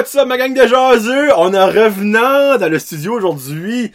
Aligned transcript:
What's 0.00 0.16
up, 0.16 0.28
ma 0.28 0.38
gang 0.38 0.54
de 0.54 0.66
jaseux? 0.66 1.28
On 1.36 1.52
a 1.52 1.66
revenant 1.66 2.56
dans 2.56 2.70
le 2.70 2.78
studio 2.78 3.12
aujourd'hui, 3.12 3.92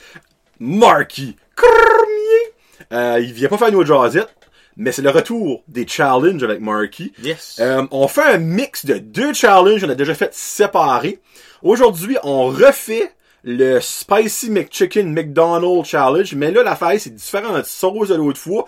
Marky 0.60 1.36
Cormier. 1.55 2.54
Euh, 2.94 3.20
il 3.20 3.34
vient 3.34 3.50
pas 3.50 3.58
faire 3.58 3.70
une 3.70 3.76
autre 3.76 3.88
jasette, 3.88 4.30
mais 4.78 4.91
c'est 4.91 5.02
le 5.02 5.10
retour 5.10 5.64
des 5.68 5.88
challenges 5.88 6.44
avec 6.44 6.62
Marky. 6.62 7.12
Yes. 7.23 7.58
Euh, 7.59 7.88
on 7.90 8.08
fait 8.08 8.22
un 8.22 8.38
mix 8.38 8.86
de 8.86 9.00
deux 9.00 9.34
challenges, 9.34 9.84
on 9.84 9.90
a 9.90 9.95
déjà 9.95 10.14
fait 10.14 10.31
séparés. 10.31 11.22
Aujourd'hui, 11.64 12.17
on 12.22 12.50
refait 12.50 13.12
le 13.44 13.80
Spicy 13.81 14.52
McChicken 14.52 15.12
McDonald's 15.12 15.90
Challenge, 15.90 16.36
mais 16.36 16.52
là, 16.52 16.62
l'affaire, 16.62 17.00
c'est 17.00 17.16
différentes 17.16 17.66
sauces 17.66 18.09
de 18.09 18.16
l'autre 18.16 18.40
fois. 18.40 18.67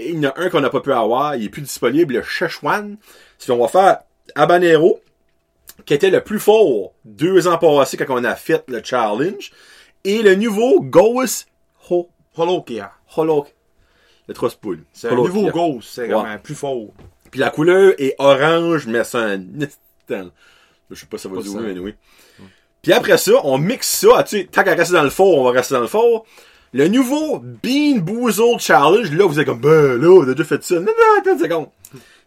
Et 0.00 0.10
il 0.10 0.18
y 0.20 0.26
en 0.26 0.30
a 0.30 0.40
un 0.40 0.50
qu'on 0.50 0.60
n'a 0.60 0.68
pas 0.68 0.80
pu 0.80 0.92
avoir, 0.92 1.36
il 1.36 1.44
est 1.44 1.48
plus 1.48 1.62
disponible, 1.62 2.14
le 2.14 2.22
Szechuan. 2.24 2.96
Si 3.38 3.52
on 3.52 3.58
va 3.58 3.68
faire 3.68 3.98
habanero, 4.34 5.00
qui 5.84 5.94
était 5.94 6.10
le 6.10 6.22
plus 6.22 6.38
fort 6.38 6.92
deux 7.04 7.48
ans 7.48 7.58
passés 7.58 7.96
quand 7.96 8.06
on 8.08 8.24
a 8.24 8.34
fait 8.34 8.64
le 8.68 8.80
challenge, 8.84 9.50
et 10.04 10.22
le 10.22 10.34
nouveau 10.34 10.80
Ghost 10.80 11.46
Ho 11.90 12.08
Holokia. 12.36 12.92
Holo. 13.16 13.46
Le 14.28 14.34
trust 14.34 14.60
pool. 14.60 14.84
C'est 14.92 15.08
un 15.08 15.14
nouveau 15.16 15.50
Ghost. 15.50 15.88
C'est 15.92 16.12
Ouais. 16.12 16.28
un 16.28 16.38
plus 16.38 16.54
fort. 16.54 16.88
Puis 17.30 17.40
la 17.40 17.50
couleur 17.50 17.92
est 17.98 18.14
orange, 18.18 18.86
mais 18.86 19.04
c'est 19.04 19.18
un. 19.18 19.42
Je 20.90 20.94
sais 20.94 21.06
pas 21.06 21.16
si 21.18 21.22
ça 21.22 21.28
va 21.28 21.42
ça. 21.42 21.60
mais 21.60 21.78
oui. 21.78 21.94
Puis 22.82 22.92
après 22.92 23.16
ça, 23.18 23.32
on 23.44 23.58
mixe 23.58 23.88
ça. 23.88 24.22
Tu 24.24 24.38
sais, 24.40 24.44
tant 24.50 24.64
qu'à 24.64 24.74
rester 24.74 24.94
dans 24.94 25.02
le 25.02 25.10
fort, 25.10 25.38
on 25.38 25.44
va 25.44 25.50
rester 25.52 25.74
dans 25.74 25.80
le 25.80 25.86
fort. 25.86 26.24
Le 26.72 26.88
nouveau 26.88 27.38
Bean 27.38 27.98
Boozled 28.00 28.58
Challenge, 28.60 29.10
là, 29.12 29.26
vous 29.26 29.38
êtes 29.38 29.46
comme, 29.46 29.60
ben 29.60 30.00
là, 30.00 30.08
on 30.08 30.22
a 30.22 30.32
déjà 30.34 30.44
fait 30.44 30.62
ça. 30.64 30.74
Non, 30.76 30.82
non, 30.82 31.20
attends 31.20 31.32
une 31.34 31.38
seconde. 31.38 31.68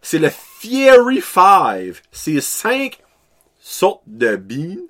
C'est 0.00 0.18
le 0.18 0.30
Fiery 0.60 1.20
5. 1.20 1.94
C'est 2.12 2.40
cinq 2.40 2.98
sortes 3.66 4.02
de 4.06 4.36
beans 4.36 4.86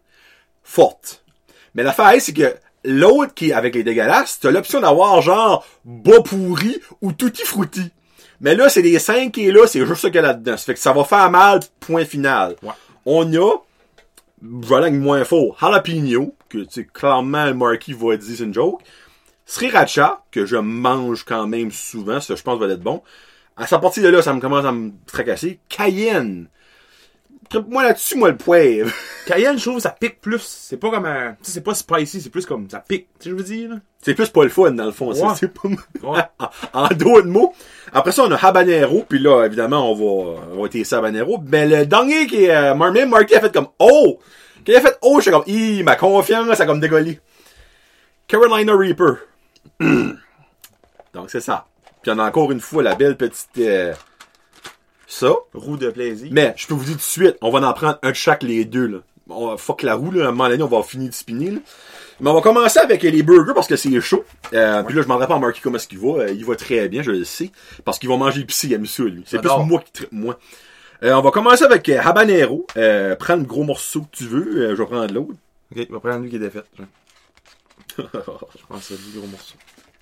fortes. 0.63 1.25
Mais 1.75 1.83
l'affaire, 1.83 2.13
c'est 2.21 2.35
que 2.35 2.55
l'autre 2.85 3.33
qui 3.35 3.51
est 3.51 3.53
avec 3.53 3.75
les 3.75 3.83
dégueulasses, 3.83 4.39
t'as 4.41 4.51
l'option 4.51 4.81
d'avoir 4.81 5.23
genre 5.23 5.67
bas 5.85 6.21
pourri 6.23 6.81
ou 7.01 7.13
tutti 7.13 7.43
frutti. 7.43 7.91
Mais 8.41 8.55
là, 8.55 8.69
c'est 8.69 8.83
les 8.83 8.99
cinq 8.99 9.33
qui 9.33 9.49
est 9.49 9.53
là, 9.53 9.67
c'est 9.67 9.85
juste 9.87 10.03
ça 10.03 10.09
qu'il 10.09 10.17
y 10.17 10.19
a 10.19 10.23
là-dedans. 10.23 10.59
Ça 10.59 10.65
fait 10.65 10.75
que 10.75 10.81
ça 10.81 10.93
va 10.93 11.05
faire 11.05 11.31
mal, 11.31 11.61
point 11.81 12.05
final. 12.05 12.57
Ouais. 12.63 12.73
On 13.07 13.33
a, 13.35 13.57
voilà 14.43 14.91
moins 14.91 15.25
fort, 15.25 15.57
jalapeno, 15.59 16.35
que 16.51 16.59
tu 16.59 16.67
sais, 16.71 16.85
clairement, 16.85 17.55
Marky 17.55 17.95
va 17.95 18.17
dire 18.17 18.37
c'est 18.37 18.45
une 18.45 18.53
joke. 18.53 18.83
Sriracha, 19.47 20.23
que 20.31 20.45
je 20.45 20.57
mange 20.57 21.25
quand 21.25 21.47
même 21.47 21.71
souvent, 21.71 22.21
ça 22.21 22.35
je 22.35 22.43
pense 22.43 22.59
va 22.59 22.67
être 22.67 22.81
bon. 22.81 23.03
À 23.57 23.67
sa 23.67 23.79
partie 23.79 24.03
de 24.03 24.09
là, 24.09 24.21
ça 24.21 24.35
me 24.35 24.41
commence 24.41 24.67
à 24.67 24.73
me 24.73 24.91
tracasser. 25.07 25.61
Cayenne. 25.71 26.49
Moi 27.69 27.85
là-dessus, 27.85 28.17
moi 28.17 28.29
le 28.31 28.37
poivre. 28.37 28.91
Cayenne, 29.27 29.59
je 29.59 29.65
trouve, 29.69 29.81
ça 29.81 29.91
pique 29.91 30.21
plus. 30.21 30.43
C'est 30.43 30.77
pas 30.77 30.91
comme 30.91 31.07
un. 31.07 31.33
Tu 31.33 31.37
sais, 31.45 31.53
c'est 31.53 31.61
pas 31.61 31.75
spicy, 31.75 32.21
c'est 32.21 32.31
plus 32.31 32.45
comme. 32.47 32.69
Ça 32.71 32.81
pique. 32.81 33.09
Tu 33.19 33.25
sais, 33.25 33.31
je 33.31 33.35
veux 33.35 33.43
dire. 33.43 33.71
C'est 34.03 34.15
plus 34.15 34.29
pas 34.29 34.45
le 34.45 34.51
fun 34.51 34.71
dans 34.73 34.85
le 34.85 34.93
fond. 34.93 35.13
ça, 35.15 35.27
Ouais. 35.27 35.33
C'est 35.39 35.53
pas... 35.53 35.69
Ouais. 36.03 36.21
en 36.73 36.89
d'autres 36.89 37.27
mots. 37.27 37.53
Après 37.93 38.13
ça, 38.13 38.23
on 38.25 38.31
a 38.31 38.37
habanero, 38.37 39.05
puis 39.09 39.19
là, 39.19 39.45
évidemment, 39.47 39.91
on 39.91 39.95
va, 39.95 40.41
on 40.53 40.63
va 40.63 40.69
tester 40.69 40.95
habanero. 40.97 41.39
Mais 41.47 41.67
le 41.67 41.87
dernier 41.87 42.27
qui 42.27 42.45
est, 42.45 42.55
euh, 42.55 42.75
Mar- 42.75 42.93
même 42.93 43.11
Marky 43.11 43.35
a 43.35 43.41
fait 43.41 43.53
comme, 43.53 43.69
oh! 43.79 44.19
Quand 44.65 44.73
il 44.73 44.77
a 44.77 44.81
fait, 44.81 44.97
oh, 45.03 45.19
j'étais 45.21 45.31
comme, 45.33 45.45
hi, 45.47 45.83
ma 45.83 45.97
confiance 45.97 46.61
a 46.61 46.67
comme 46.67 46.81
dégolé. 46.81 47.21
Carolina 48.29 48.75
Reaper. 48.77 49.15
Donc, 49.81 51.31
c'est 51.31 51.41
ça. 51.41 51.67
Puis 52.03 52.11
on 52.15 52.19
a 52.19 52.25
encore 52.29 52.53
une 52.53 52.61
fois 52.61 52.83
la 52.83 52.95
belle 52.95 53.17
petite, 53.17 53.49
euh, 53.59 53.93
ça. 55.07 55.35
Roue 55.55 55.77
de 55.77 55.91
plaisir. 55.91 56.29
Mais, 56.33 56.55
je 56.57 56.67
peux 56.67 56.75
vous 56.75 56.85
dire 56.85 56.95
tout 56.95 56.99
de 56.99 57.03
suite, 57.03 57.37
on 57.41 57.51
va 57.51 57.67
en 57.67 57.73
prendre 57.73 57.99
un 58.03 58.11
de 58.11 58.17
chaque 58.17 58.43
les 58.43 58.65
deux, 58.65 58.87
là. 58.87 58.99
On 59.29 59.49
va 59.49 59.57
fuck 59.57 59.83
la 59.83 59.95
roue, 59.95 60.11
là. 60.13 60.27
À 60.27 60.29
un 60.29 60.31
moment 60.33 60.49
donné, 60.49 60.63
on 60.63 60.69
va 60.69 60.83
finir 60.83 61.09
de 61.09 61.15
spinner, 61.15 61.51
là. 61.51 61.59
Mais 62.21 62.31
on 62.31 62.35
va 62.35 62.41
commencer 62.41 62.79
avec 62.79 63.03
les 63.03 63.23
burgers 63.23 63.53
parce 63.55 63.67
que 63.67 63.77
c'est 63.77 64.01
chaud. 64.01 64.25
Euh, 64.55 64.83
Puis 64.85 64.97
là, 64.97 65.03
je 65.03 65.09
m'en 65.09 65.19
pas 65.19 65.35
à 65.35 65.39
Marky 65.39 65.61
comment 65.61 65.77
est-ce 65.77 65.87
qu'il 65.89 65.99
va. 65.99 66.23
Euh, 66.23 66.31
il 66.31 66.45
va 66.47 66.57
très 66.57 66.89
bien, 66.89 67.03
je 67.03 67.11
le 67.11 67.25
sais. 67.25 67.51
Parce 67.85 67.99
qu'il 67.99 68.09
va 68.09 68.17
manger 68.17 68.41
épicé, 68.41 68.69
il 68.69 68.73
aime 68.73 68.87
ça, 68.87 69.03
lui. 69.03 69.23
C'est 69.27 69.39
plus 69.39 69.51
moi 69.67 69.83
qui 69.85 69.93
tripe 69.93 70.13
moi. 70.13 70.39
Euh, 71.03 71.13
on 71.13 71.21
va 71.21 71.31
commencer 71.31 71.65
avec 71.65 71.89
euh, 71.89 72.01
habanero. 72.03 72.67
Euh, 72.77 73.17
prends 73.17 73.37
le 73.37 73.43
gros 73.45 73.65
morceau 73.65 74.03
que 74.03 74.17
tu 74.17 74.25
veux. 74.25 74.63
Euh, 74.63 74.71
je 74.71 74.83
vais 74.83 74.87
prendre 74.87 75.13
l'autre. 75.13 75.35
Ok, 75.75 75.87
on 75.91 75.93
va 75.95 76.01
prendre 76.01 76.23
lui 76.23 76.31
qui 76.31 76.37
est 76.37 76.41
défaite. 76.41 76.67
Je 77.99 78.03
pense 78.03 78.89
que 78.89 78.95
c'est 78.95 78.95
lui, 78.95 79.19
gros 79.19 79.27
morceau. 79.27 79.55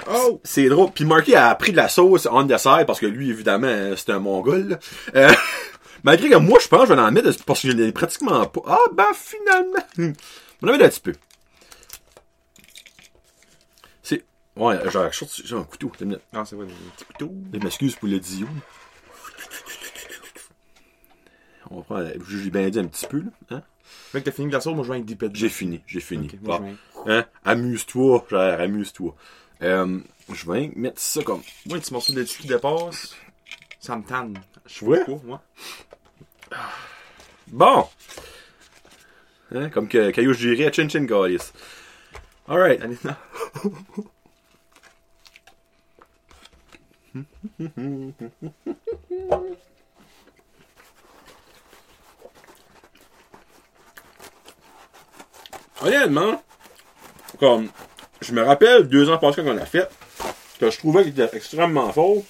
Oh! 0.09 0.41
C'est 0.45 0.69
drôle. 0.69 0.91
Puis 0.93 1.05
Marky 1.05 1.35
a 1.35 1.55
pris 1.55 1.73
de 1.73 1.77
la 1.77 1.89
sauce 1.89 2.27
on 2.31 2.47
the 2.47 2.59
side 2.59 2.85
parce 2.87 3.01
que 3.01 3.07
lui, 3.07 3.31
évidemment, 3.31 3.95
c'est 3.97 4.11
un 4.11 4.19
mongol. 4.19 4.79
Euh, 5.15 5.33
malgré 6.03 6.29
que 6.31 6.37
moi, 6.37 6.59
je 6.63 6.69
pense 6.69 6.83
que 6.83 6.89
je 6.89 6.93
vais 6.95 7.01
en 7.01 7.13
mettre 7.13 7.31
parce 7.45 7.63
que 7.63 7.69
je 7.69 7.73
n'ai 7.73 7.93
pratiquement 7.93 8.45
pas. 8.47 8.61
Ah, 8.67 8.79
ben 8.93 9.07
finalement. 9.15 10.15
On 10.63 10.69
en 10.69 10.73
met 10.77 10.85
un 10.85 10.89
petit 10.89 11.01
peu. 11.01 11.13
C'est. 14.03 14.25
Ouais, 14.57 14.79
j'ai 14.91 15.29
j'ai 15.45 15.57
un 15.57 15.65
couteau. 15.65 15.91
Non, 16.33 16.45
c'est 16.45 16.57
vrai, 16.57 16.67
le 16.67 16.73
petit 16.97 17.05
couteau. 17.05 17.33
Je 17.53 17.59
m'excuse 17.59 17.95
pour 17.97 18.09
le 18.09 18.19
dio. 18.19 18.47
On 21.71 21.77
va 21.79 21.83
prendre. 21.83 22.11
J'ai 22.29 22.51
bien 22.51 22.69
dit 22.69 22.79
un 22.79 22.87
petit 22.87 23.07
peu, 23.07 23.19
là. 23.19 23.31
Hein? 23.51 23.63
Mec, 24.13 24.25
t'as 24.25 24.33
fini 24.33 24.49
de 24.49 24.53
la 24.53 24.61
sauce, 24.61 24.75
moi 24.75 24.85
je 24.85 24.89
vais 24.89 24.95
avec 24.97 25.07
10 25.07 25.17
pets. 25.17 25.31
J'ai 25.35 25.49
fini, 25.49 25.83
j'ai 25.87 26.01
fini. 26.01 26.27
Ok, 26.27 26.39
moi, 26.43 26.59
Bon. 26.59 26.77
je 27.07 27.13
Hein? 27.13 27.25
Amuse-toi, 27.45 28.27
genre, 28.31 28.61
amuse-toi. 28.61 29.15
Euh, 29.63 30.01
je 30.33 30.51
vais 30.51 30.71
mettre 30.77 31.01
ça 31.01 31.23
comme. 31.23 31.43
Moi, 31.67 31.77
un 31.77 31.81
petit 31.81 31.93
morceau 31.93 32.13
de 32.13 32.23
dessus 32.23 32.43
qui 32.43 32.49
dépasse, 32.49 33.15
ça 33.81 33.97
me 33.97 34.03
tanne. 34.03 34.39
Je 34.67 34.85
Ouais. 34.85 34.99
sais 34.99 35.05
pas, 35.05 35.21
moi. 35.25 35.43
Bon! 37.49 37.89
Hein? 39.55 39.71
Comme 39.71 39.89
que 39.89 40.11
Caillou, 40.11 40.33
je 40.33 40.49
dirais, 40.55 40.73
chin 40.73 40.89
chin 40.89 41.05
galis. 41.05 41.53
Alright. 42.49 42.81
Non. 43.05 43.15
Honnêtement, 55.83 56.43
comme, 57.39 57.69
je 58.21 58.33
me 58.33 58.43
rappelle 58.43 58.89
deux 58.89 59.11
ans 59.11 59.19
passés 59.19 59.43
quand 59.43 59.51
on 59.51 59.55
l'a 59.55 59.67
fait, 59.67 59.89
que 60.59 60.71
je 60.71 60.79
trouvais 60.79 61.03
qu'il 61.05 61.19
était 61.19 61.37
extrêmement 61.37 61.93
fort. 61.93 62.23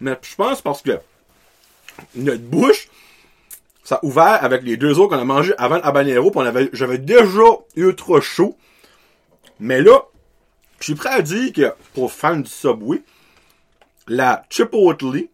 Mais 0.00 0.16
je 0.22 0.34
pense 0.34 0.62
parce 0.62 0.82
que 0.82 0.98
notre 2.14 2.42
bouche, 2.42 2.88
ça 3.84 3.96
a 3.96 4.04
ouvert 4.04 4.44
avec 4.44 4.62
les 4.62 4.76
deux 4.76 4.98
autres 4.98 5.14
qu'on 5.14 5.22
a 5.22 5.24
mangé 5.24 5.54
avant 5.58 5.76
le 5.76 5.86
habanero, 5.86 6.30
puis 6.30 6.40
on 6.40 6.46
avait, 6.46 6.68
j'avais 6.72 6.98
déjà 6.98 7.42
ultra 7.76 8.20
chaud. 8.20 8.56
Mais 9.58 9.80
là, 9.80 10.04
je 10.80 10.84
suis 10.84 10.94
prêt 10.94 11.10
à 11.10 11.22
dire 11.22 11.52
que 11.52 11.74
pour 11.94 12.12
fan 12.12 12.42
du 12.42 12.50
Subway, 12.50 13.02
la 14.06 14.44
Chipotle, 14.50 15.28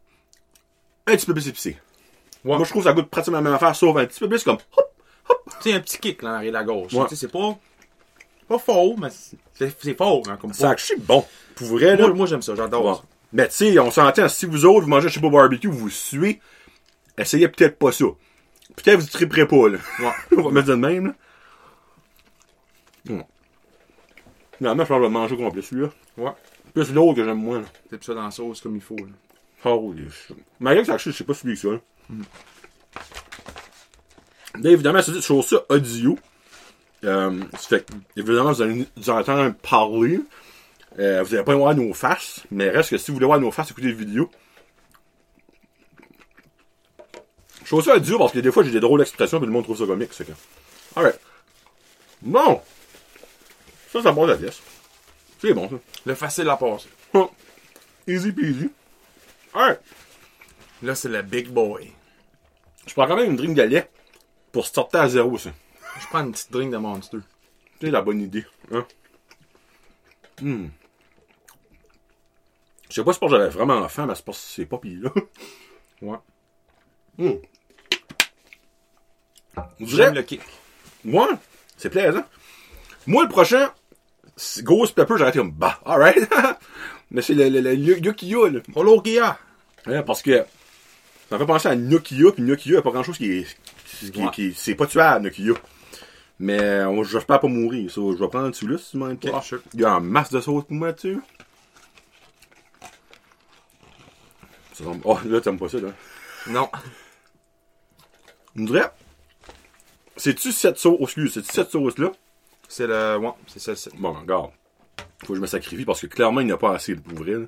un 1.07 1.17
petit 1.17 1.27
peu 1.27 1.35
plus 1.35 1.49
épicée. 1.49 1.77
Ouais. 2.45 2.57
Moi, 2.57 2.65
je 2.65 2.71
trouve 2.71 2.83
que 2.83 2.89
ça 2.89 2.95
goûte 2.95 3.09
pratiquement 3.09 3.39
la 3.39 3.43
même 3.43 3.55
affaire, 3.55 3.75
sauf 3.75 3.97
un 3.97 4.07
petit 4.07 4.21
peu 4.21 4.29
plus 4.29 4.43
comme, 4.45 4.59
hop, 4.77 4.93
Tu 5.61 5.71
sais, 5.71 5.73
un 5.73 5.81
petit 5.81 5.99
kick 5.99 6.23
là, 6.23 6.31
en 6.31 6.35
arrière 6.35 6.53
de 6.53 6.59
la 6.59 6.65
gauche. 6.65 6.93
Ouais. 6.93 7.05
Tu 7.05 7.11
sais, 7.11 7.27
c'est 7.27 7.33
pas. 7.33 7.57
Pas 8.53 8.59
fort, 8.59 8.99
mais 8.99 9.09
c'est- 9.11 9.95
fort, 9.97 10.23
hein, 10.29 10.37
comme 10.39 10.53
ça 10.53 10.65
pas. 10.67 10.71
actually 10.73 11.01
bon. 11.01 11.25
Pour 11.55 11.69
vrai, 11.69 11.97
là. 11.97 12.07
Moi, 12.09 12.15
moi 12.17 12.27
j'aime 12.27 12.43
ça, 12.43 12.55
j'adore 12.55 12.83
Bon. 12.83 12.95
ça. 12.97 13.03
Mais 13.33 13.49
tu 13.49 13.55
sais, 13.55 13.79
on 13.79 13.91
s'entend, 13.91 14.29
si 14.29 14.45
vous 14.45 14.67
autres, 14.67 14.83
vous 14.83 14.89
mangez 14.91 15.09
chez 15.09 15.21
Beau 15.21 15.31
Barbecue, 15.31 15.69
vous 15.69 15.89
suez, 15.89 16.39
essayez 17.17 17.49
peut-être 17.49 17.79
pas 17.79 17.93
ça. 17.93 18.05
Peut-être 18.77 18.99
vous 18.99 19.07
ne 19.07 19.11
triperez 19.11 19.47
pas, 19.49 19.69
là. 19.71 19.79
Ouais. 20.01 20.13
on 20.37 20.43
va 20.43 20.51
mettre 20.51 20.67
ça 20.67 20.73
de 20.75 20.81
même, 20.81 21.07
là. 21.07 21.15
Bon. 23.07 23.25
Finalement, 24.59 24.85
je 24.85 24.89
pense 24.89 24.89
que 24.89 24.95
je 24.95 25.01
vais 25.01 25.07
le 25.07 25.09
manger 25.13 25.35
au 25.35 25.39
complet, 25.39 25.63
celui-là. 25.63 25.89
Ouais. 26.19 26.33
Plus 26.75 26.93
l'autre 26.93 27.15
que 27.17 27.25
j'aime 27.25 27.39
moins, 27.39 27.61
là. 27.61 27.67
C'est 27.89 27.97
plus 27.97 28.05
ça 28.05 28.15
dans 28.15 28.25
la 28.25 28.31
sauce 28.31 28.61
comme 28.61 28.77
il 28.77 28.83
faut. 28.83 28.97
Là. 28.97 29.05
Oh, 29.65 29.95
ch- 29.97 30.33
Malgré 30.61 30.83
que 30.83 30.89
ça 30.89 30.99
je 30.99 31.11
sais 31.11 31.25
pas 31.25 31.33
celui 31.33 31.55
que 31.55 31.61
ça, 31.61 31.69
là. 31.69 31.79
Là, 34.61 34.71
évidemment, 34.71 35.01
c'est 35.01 35.21
chose 35.23 35.47
ça 35.47 35.57
audio. 35.71 36.19
Euh, 37.05 37.41
fait 37.57 37.89
évidemment, 38.17 38.53
vous 38.53 38.63
allez 38.63 38.87
nous 38.97 39.11
entendre 39.11 39.55
parler. 39.55 40.21
Euh, 40.99 41.23
vous 41.23 41.33
n'allez 41.33 41.45
pas 41.45 41.55
voir 41.55 41.75
nos 41.75 41.93
faces, 41.95 42.43
mais 42.51 42.69
reste 42.69 42.91
que 42.91 42.99
si 42.99 43.11
vous 43.11 43.15
voulez 43.15 43.27
voir 43.27 43.41
nos 43.41 43.51
faces, 43.51 43.71
écoutez 43.71 43.89
la 43.89 43.95
vidéo. 43.95 44.31
Chose 47.65 47.85
ça 47.87 47.97
audio 47.97 48.19
parce 48.19 48.33
que 48.33 48.41
des 48.41 48.53
fois, 48.53 48.63
j'ai 48.63 48.71
des 48.71 48.81
drôles 48.81 49.01
d'expressions 49.01 49.39
et 49.39 49.47
le 49.47 49.53
monde 49.53 49.65
trouve 49.65 49.79
ça 49.79 49.87
comique, 49.87 50.13
c'est 50.13 50.27
que. 50.27 50.33
Alright. 50.95 51.19
Bon. 52.21 52.61
Ça, 53.91 54.03
ça 54.03 54.13
passe 54.13 54.29
la 54.29 54.37
pièce. 54.37 54.61
C'est 55.41 55.55
bon, 55.55 55.69
ça. 55.69 55.77
Le 56.05 56.15
facile 56.15 56.49
à 56.49 56.57
passer. 56.57 56.89
Easy 58.07 58.33
peasy. 58.33 58.71
Alright. 59.55 59.81
Là, 60.83 60.95
c'est 60.95 61.09
le 61.09 61.23
big 61.23 61.49
boy. 61.49 61.91
Je 62.87 62.93
prends 62.95 63.07
quand 63.07 63.17
même 63.17 63.31
une 63.31 63.37
drink 63.37 63.57
de 63.57 63.63
lait 63.63 63.91
pour 64.51 64.67
starter 64.67 64.99
à 64.99 65.09
zéro, 65.09 65.39
ça. 65.39 65.51
Je 66.01 66.07
prends 66.09 66.21
une 66.25 66.33
petite 66.33 66.53
drink 66.53 66.73
de 66.73 66.77
Monster. 66.79 67.19
C'est 67.81 67.91
la 67.91 68.03
bonne 68.03 68.21
idée. 68.21 68.45
Hein? 68.73 68.87
Hmm. 70.41 70.67
Je 72.89 72.95
sais 72.97 73.05
pas 73.05 73.13
si 73.13 73.21
j'avais 73.29 73.49
vraiment 73.49 73.89
faim, 73.89 74.07
mais 74.07 74.15
c'est 74.15 74.25
parce 74.25 74.39
que 74.39 74.45
c'est 74.55 74.67
pas 74.67 74.79
pire, 74.79 75.01
là. 75.03 75.11
Ouais. 76.03 76.19
On 77.19 77.41
J'aime 79.81 80.15
le 80.15 80.23
kick. 80.23 80.41
Moi, 81.05 81.29
c'est 81.77 81.91
plaisant. 81.91 82.25
Moi, 83.07 83.25
le 83.25 83.29
prochain, 83.29 83.71
Ghost 84.59 84.95
Pepper, 84.95 85.15
j'aurais 85.17 85.31
été 85.31 85.39
comme, 85.39 85.53
bah, 85.53 85.81
alright. 85.85 86.29
Mais 87.11 87.21
c'est 87.23 87.35
le, 87.35 87.49
le, 87.49 87.61
le 87.61 87.75
Yukiya, 87.75 88.49
là. 88.51 88.61
Hologia. 88.75 89.39
Ouais, 89.87 90.03
parce 90.03 90.23
que 90.23 90.39
ça 91.29 91.35
me 91.35 91.39
fait 91.39 91.47
penser 91.47 91.69
à 91.69 91.77
Nokia, 91.77 92.33
puis 92.33 92.43
Nokia, 92.43 92.65
il 92.67 92.73
n'y 92.73 92.79
a 92.79 92.83
pas 92.83 92.91
grand 92.91 93.03
chose 93.03 93.19
qui 93.19 93.31
est. 93.33 93.57
Qui, 94.01 94.11
Ouais. 94.21 94.31
qui- 94.33 94.55
c'est 94.55 94.75
pas 94.75 94.87
tuable, 94.87 95.25
Nokia. 95.27 95.53
Mais 96.43 96.61
euh, 96.61 97.05
je 97.05 97.11
j'espère 97.11 97.39
pas 97.39 97.47
mourir. 97.47 97.89
ça. 97.89 98.01
je 98.01 98.19
vais 98.19 98.29
prendre 98.29 98.53
celui-là, 98.53 98.77
si 98.77 98.91
tu 98.91 98.97
m'en 98.97 99.15
sure. 99.43 99.63
Il 99.75 99.81
y 99.81 99.85
a 99.85 99.93
un 99.93 100.01
masse 100.01 100.33
de 100.33 100.41
sauce 100.41 100.65
pour 100.65 100.73
moi 100.73 100.91
dessus. 100.91 101.21
Oh, 105.05 105.19
là, 105.25 105.41
t'aimes 105.41 105.57
pas 105.57 105.69
ça, 105.69 105.79
là. 105.79 105.91
Non. 106.49 106.69
On 108.59 108.65
dirait. 108.65 108.91
C'est-tu 110.17 110.51
cette 110.51 110.79
sauce, 110.79 110.97
oh, 110.99 111.05
excuse, 111.05 111.33
c'est-tu 111.33 111.53
cette 111.53 111.71
sauce-là? 111.71 112.11
C'est 112.67 112.89
le. 112.89 113.19
Ouais, 113.19 113.31
c'est 113.47 113.61
ça. 113.61 113.77
c'est- 113.77 113.95
Bon, 113.95 114.13
regarde. 114.13 114.51
Faut 115.21 115.29
que 115.29 115.37
je 115.37 115.41
me 115.41 115.47
sacrifie 115.47 115.85
parce 115.85 116.01
que 116.01 116.09
clairement, 116.09 116.41
il 116.41 116.47
n'y 116.47 116.53
a 116.53 116.57
pas 116.57 116.75
assez 116.75 116.97
pour 116.97 117.25
là. 117.25 117.47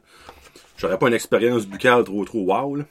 J'aurais 0.77 1.01
pas 1.01 1.09
une 1.09 1.15
expérience 1.15 1.67
buccale 1.67 2.05
trop 2.05 2.25
trop 2.25 2.45
wow. 2.45 2.77
Là. 2.77 2.85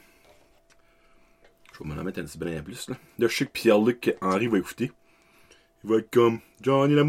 Je 1.72 1.78
vais 1.82 1.88
m'en 1.88 2.04
mettre 2.04 2.20
un 2.20 2.24
petit 2.24 2.36
brin 2.36 2.58
en 2.58 2.62
plus. 2.62 2.90
Là, 2.90 2.96
là 3.18 3.26
je 3.26 3.34
sais 3.34 3.46
que 3.46 3.52
Pierre-Luc 3.52 4.14
Henry 4.20 4.48
va 4.48 4.58
écouter. 4.58 4.92
Il 5.84 5.90
va 5.90 5.98
être 5.98 6.10
comme 6.10 6.40
Johnny 6.62 6.94
la. 6.94 7.04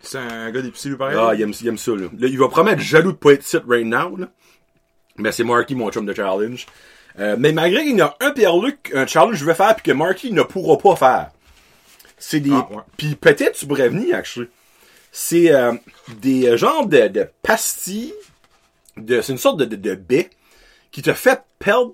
C'est 0.00 0.18
un 0.18 0.50
gars 0.50 0.62
d'épicier, 0.62 0.90
lui, 0.90 0.96
pareil? 0.98 1.16
Ah, 1.18 1.34
il 1.34 1.42
aime, 1.42 1.52
il 1.58 1.68
aime 1.68 1.78
ça. 1.78 1.92
Là. 1.92 2.08
Là, 2.18 2.28
il 2.28 2.38
va 2.38 2.48
promettre 2.48 2.80
jaloux 2.80 3.12
de 3.12 3.16
pas 3.16 3.32
être 3.32 3.42
site 3.42 3.62
right 3.68 3.86
now. 3.86 4.16
Là. 4.16 4.28
Mais 5.16 5.32
c'est 5.32 5.44
Marky, 5.44 5.74
mon 5.74 5.90
chum 5.90 6.04
de 6.04 6.14
challenge. 6.14 6.66
Euh, 7.18 7.36
mais 7.38 7.52
malgré 7.52 7.84
qu'il 7.84 7.96
y 7.96 8.00
a 8.00 8.16
un 8.20 8.32
Pierre-Luc, 8.32 8.90
un 8.94 9.06
challenge 9.06 9.36
je 9.36 9.44
vais 9.44 9.54
faire 9.54 9.74
puis 9.76 9.84
que 9.84 9.92
Marky 9.92 10.32
ne 10.32 10.42
pourra 10.42 10.78
pas 10.78 10.96
faire. 10.96 11.30
C'est 12.18 12.40
des. 12.40 12.52
Ah, 12.52 12.68
ouais. 12.70 12.82
Puis 12.96 13.14
peut-être 13.14 13.52
tu 13.52 13.66
pourrais 13.66 13.88
venir, 13.88 14.16
actually. 14.16 14.48
C'est 15.12 15.52
euh, 15.52 15.72
des 16.20 16.48
euh, 16.48 16.56
genres 16.56 16.86
de, 16.86 17.08
de 17.08 17.28
pastilles. 17.42 18.14
De, 18.96 19.20
c'est 19.20 19.32
une 19.32 19.38
sorte 19.38 19.58
de, 19.58 19.64
de, 19.64 19.76
de 19.76 19.94
baie 19.94 20.30
qui 20.90 21.02
te 21.02 21.12
fait 21.12 21.40
perdre 21.58 21.92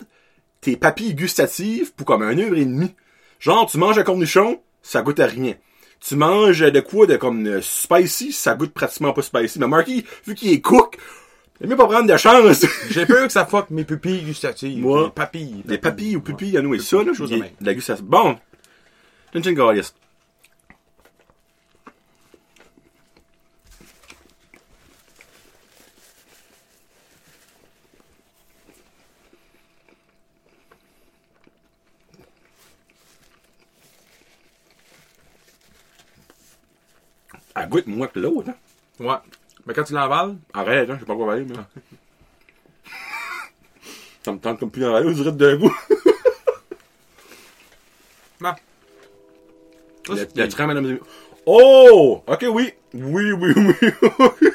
tes 0.60 0.76
papilles 0.76 1.14
gustatives 1.14 1.92
pour 1.94 2.06
comme 2.06 2.22
un 2.22 2.38
heure 2.38 2.54
et 2.54 2.64
demie. 2.64 2.94
Genre, 3.38 3.70
tu 3.70 3.78
manges 3.78 3.98
un 3.98 4.02
cornichon, 4.02 4.60
ça 4.82 5.02
goûte 5.02 5.20
à 5.20 5.26
rien. 5.26 5.54
Tu 6.00 6.17
manges 6.17 6.61
de 6.61 6.81
quoi 6.81 7.06
de 7.06 7.17
comme 7.17 7.47
euh, 7.47 7.61
spicy, 7.61 8.32
ça 8.32 8.55
goûte 8.55 8.73
pratiquement 8.73 9.12
pas 9.12 9.23
spicy. 9.23 9.58
Mais 9.58 9.69
Marky, 9.69 10.05
vu 10.26 10.35
qu'il 10.35 10.50
est 10.52 10.61
cook, 10.61 10.97
il 11.61 11.69
mieux 11.69 11.76
pas 11.76 11.87
prendre 11.87 12.11
de 12.11 12.17
chance. 12.17 12.64
J'ai 12.91 13.05
peur 13.05 13.26
que 13.26 13.32
ça 13.32 13.44
fuck 13.44 13.69
mes 13.70 13.85
pupilles 13.85 14.23
gustatives. 14.23 14.79
Moi. 14.79 15.05
Mes 15.05 15.11
papilles. 15.11 15.62
Des 15.67 15.79
papilles 15.79 16.17
ou 16.17 16.23
pupilles, 16.23 16.56
à 16.56 16.62
nous 16.62 16.75
et 16.75 16.79
ça, 16.79 17.02
là. 17.02 17.12
Chose 17.12 17.31
il 17.31 17.37
de 17.37 17.43
même. 17.43 17.50
la 17.61 17.75
gustation. 17.75 18.05
Bon. 18.08 18.38
Tintin. 19.32 19.55
Goûte 37.70 37.87
moins 37.87 38.08
que 38.08 38.19
l'autre, 38.19 38.50
hein. 38.50 38.56
Ouais. 38.99 39.17
Mais 39.67 39.75
quand 39.75 39.84
tu 39.84 39.93
l'emballes, 39.94 40.37
Arrête, 40.52 40.90
hein, 40.90 40.96
je 40.96 41.00
sais 41.00 41.06
pas 41.06 41.17
quoi 41.17 41.26
valer, 41.26 41.44
mais. 41.44 41.55
Ça 44.22 44.32
me 44.32 44.38
tente 44.38 44.61
comme 44.61 44.70
plus 44.70 44.82
d'en 44.82 44.94
on 44.94 45.11
dirait 45.11 45.32
d'un 45.32 45.56
goût. 45.56 45.75
non. 48.40 48.55
Ça, 50.06 50.14
Le, 50.14 50.28
le 50.34 50.49
train, 50.49 50.67
madame. 50.67 50.99
Oh! 51.46 52.22
Ok, 52.26 52.44
oui. 52.50 52.75
Oui, 52.93 53.32
oui, 53.32 53.55
oui. 53.56 53.75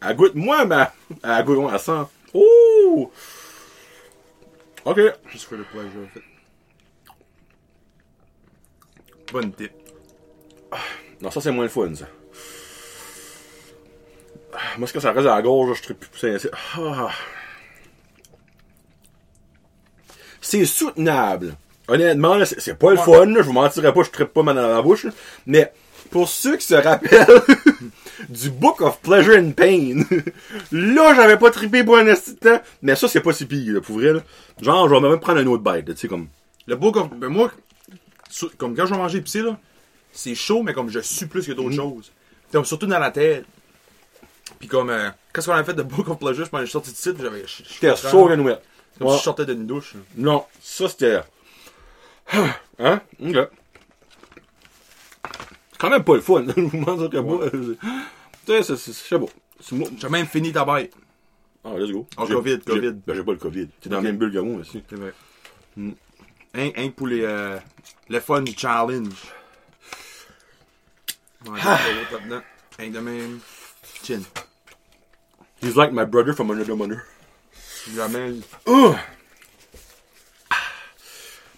elle 0.00 0.16
goûte 0.16 0.34
moins, 0.34 0.64
mais 0.64 0.86
elle 1.22 1.44
goûte 1.44 1.58
moins, 1.58 1.74
elle 1.74 1.80
sent. 1.80 2.06
Oh! 2.32 3.12
Ok. 4.84 4.98
Juste 5.30 5.48
for 5.48 5.58
the 5.58 5.64
pleasure 5.64 6.04
of 6.04 6.16
it. 6.16 6.22
Bonne 9.32 9.52
tip. 9.52 9.72
Non, 11.20 11.30
ça, 11.30 11.40
c'est 11.40 11.50
moins 11.50 11.64
le 11.64 11.70
fun, 11.70 11.94
ça. 11.94 12.06
Moi, 14.78 14.86
ce 14.86 14.92
que 14.92 15.00
ça 15.00 15.12
reste 15.12 15.26
à 15.26 15.36
la 15.36 15.42
gorge, 15.42 15.76
je 15.78 15.82
tripe 15.82 16.00
plus. 16.10 16.48
Ah. 16.76 17.10
C'est 20.40 20.64
soutenable. 20.64 21.56
Honnêtement, 21.88 22.36
c'est 22.44 22.78
pas 22.78 22.90
le 22.90 22.96
fun, 22.96 23.26
là, 23.26 23.42
je 23.42 23.46
vous 23.46 23.52
mentirais 23.52 23.92
pas, 23.92 24.02
je 24.02 24.10
trippe 24.10 24.32
pas 24.32 24.42
mal 24.42 24.56
dans 24.56 24.68
la 24.68 24.82
bouche. 24.82 25.04
là. 25.04 25.10
Mais 25.46 25.72
pour 26.10 26.28
ceux 26.28 26.56
qui 26.56 26.66
se 26.66 26.74
rappellent 26.74 27.42
du 28.28 28.50
Book 28.50 28.80
of 28.80 29.00
Pleasure 29.00 29.36
and 29.38 29.52
Pain, 29.52 30.02
là, 30.72 31.14
j'avais 31.14 31.36
pas 31.36 31.50
trippé 31.50 31.84
pour 31.84 31.96
un 31.96 32.12
temps. 32.14 32.60
Mais 32.82 32.96
ça, 32.96 33.08
c'est 33.08 33.20
pas 33.20 33.32
si 33.32 33.46
pire, 33.46 33.74
là, 33.74 33.80
pour 33.80 33.96
vrai. 33.96 34.12
là. 34.12 34.20
Genre, 34.60 34.88
je 34.88 34.94
vais 34.94 35.00
même 35.00 35.20
prendre 35.20 35.40
un 35.40 35.46
autre 35.46 35.62
bite, 35.62 35.86
tu 35.94 35.96
sais, 35.96 36.08
comme... 36.08 36.28
Le 36.66 36.74
beau 36.74 36.90
comme. 36.90 37.10
Ben 37.10 37.28
moi, 37.28 37.52
comme 38.58 38.74
quand 38.74 38.86
je 38.86 38.92
vais 38.92 38.98
manger 38.98 39.18
épicé, 39.18 39.40
là, 39.40 39.56
c'est 40.16 40.34
chaud, 40.34 40.62
mais 40.62 40.72
comme 40.72 40.88
je 40.90 41.00
suis 41.00 41.26
plus 41.26 41.46
que 41.46 41.52
d'autres 41.52 41.74
choses. 41.74 42.10
Comme 42.52 42.64
surtout 42.64 42.86
dans 42.86 42.98
la 42.98 43.10
tête. 43.10 43.44
Puis 44.58 44.68
comme. 44.68 44.90
Euh, 44.90 45.10
quand 45.32 45.42
on 45.48 45.52
a 45.52 45.64
fait 45.64 45.74
de 45.74 45.82
Book 45.82 46.08
of 46.08 46.18
Pleasure, 46.18 46.44
je 46.44 46.50
pense 46.50 46.60
que 46.60 46.64
je 46.66 46.70
suis 46.70 46.72
sorti 46.72 46.90
de 46.92 46.96
site, 46.96 47.20
j'avais. 47.20 47.44
J'étais 47.46 48.36
nouvelle. 48.36 48.60
Comme 48.98 49.08
Ouais. 49.08 49.12
si 49.14 49.18
je 49.18 49.24
sortais 49.24 49.44
d'une 49.44 49.66
douche. 49.66 49.94
là. 49.94 50.00
Non, 50.16 50.44
ça 50.60 50.88
c'était. 50.88 51.20
Hein? 52.78 53.00
Ok. 53.20 53.34
C'est 55.72 55.78
quand 55.78 55.90
même 55.90 56.04
pas 56.04 56.14
le 56.14 56.20
fun. 56.20 56.44
Je 56.56 56.60
vous 56.60 56.76
mentirais 56.78 57.22
pas. 57.22 57.50
Tu 58.46 58.62
sais, 58.64 58.76
c'est- 58.76 59.18
beau. 59.18 59.28
J'ai 59.98 60.08
même 60.08 60.26
fini 60.26 60.52
ta 60.52 60.64
bête. 60.64 60.92
Ah, 61.64 61.70
let's 61.76 61.90
go. 61.90 62.06
Ah, 62.16 62.24
Covid, 62.26 62.60
Covid. 62.60 62.92
Ben, 63.06 63.14
j'ai 63.14 63.22
pas 63.24 63.32
le 63.32 63.38
COVID. 63.38 63.68
T'es 63.80 63.88
dans 63.88 63.96
la 63.96 64.02
même 64.02 64.16
bulle 64.18 64.32
que 64.32 64.38
moi 64.38 64.60
aussi. 64.60 64.82
C'est 64.88 64.96
vrai. 64.96 65.12
Un 66.54 66.88
pour 66.90 67.06
les, 67.08 67.22
euh, 67.24 67.58
le 68.08 68.20
fun 68.20 68.44
challenge. 68.56 69.12
Ouais, 71.46 71.58
Ah. 71.64 71.78
là-dedans. 72.12 72.42
De 72.78 72.98
même. 73.00 73.40
Chin. 74.02 74.20
He's 75.62 75.74
like 75.76 75.92
my 75.92 76.04
brother 76.04 76.34
from 76.34 76.50
another 76.50 76.76
mother. 76.76 77.02
Jamais. 77.94 78.34
Oh! 78.66 78.94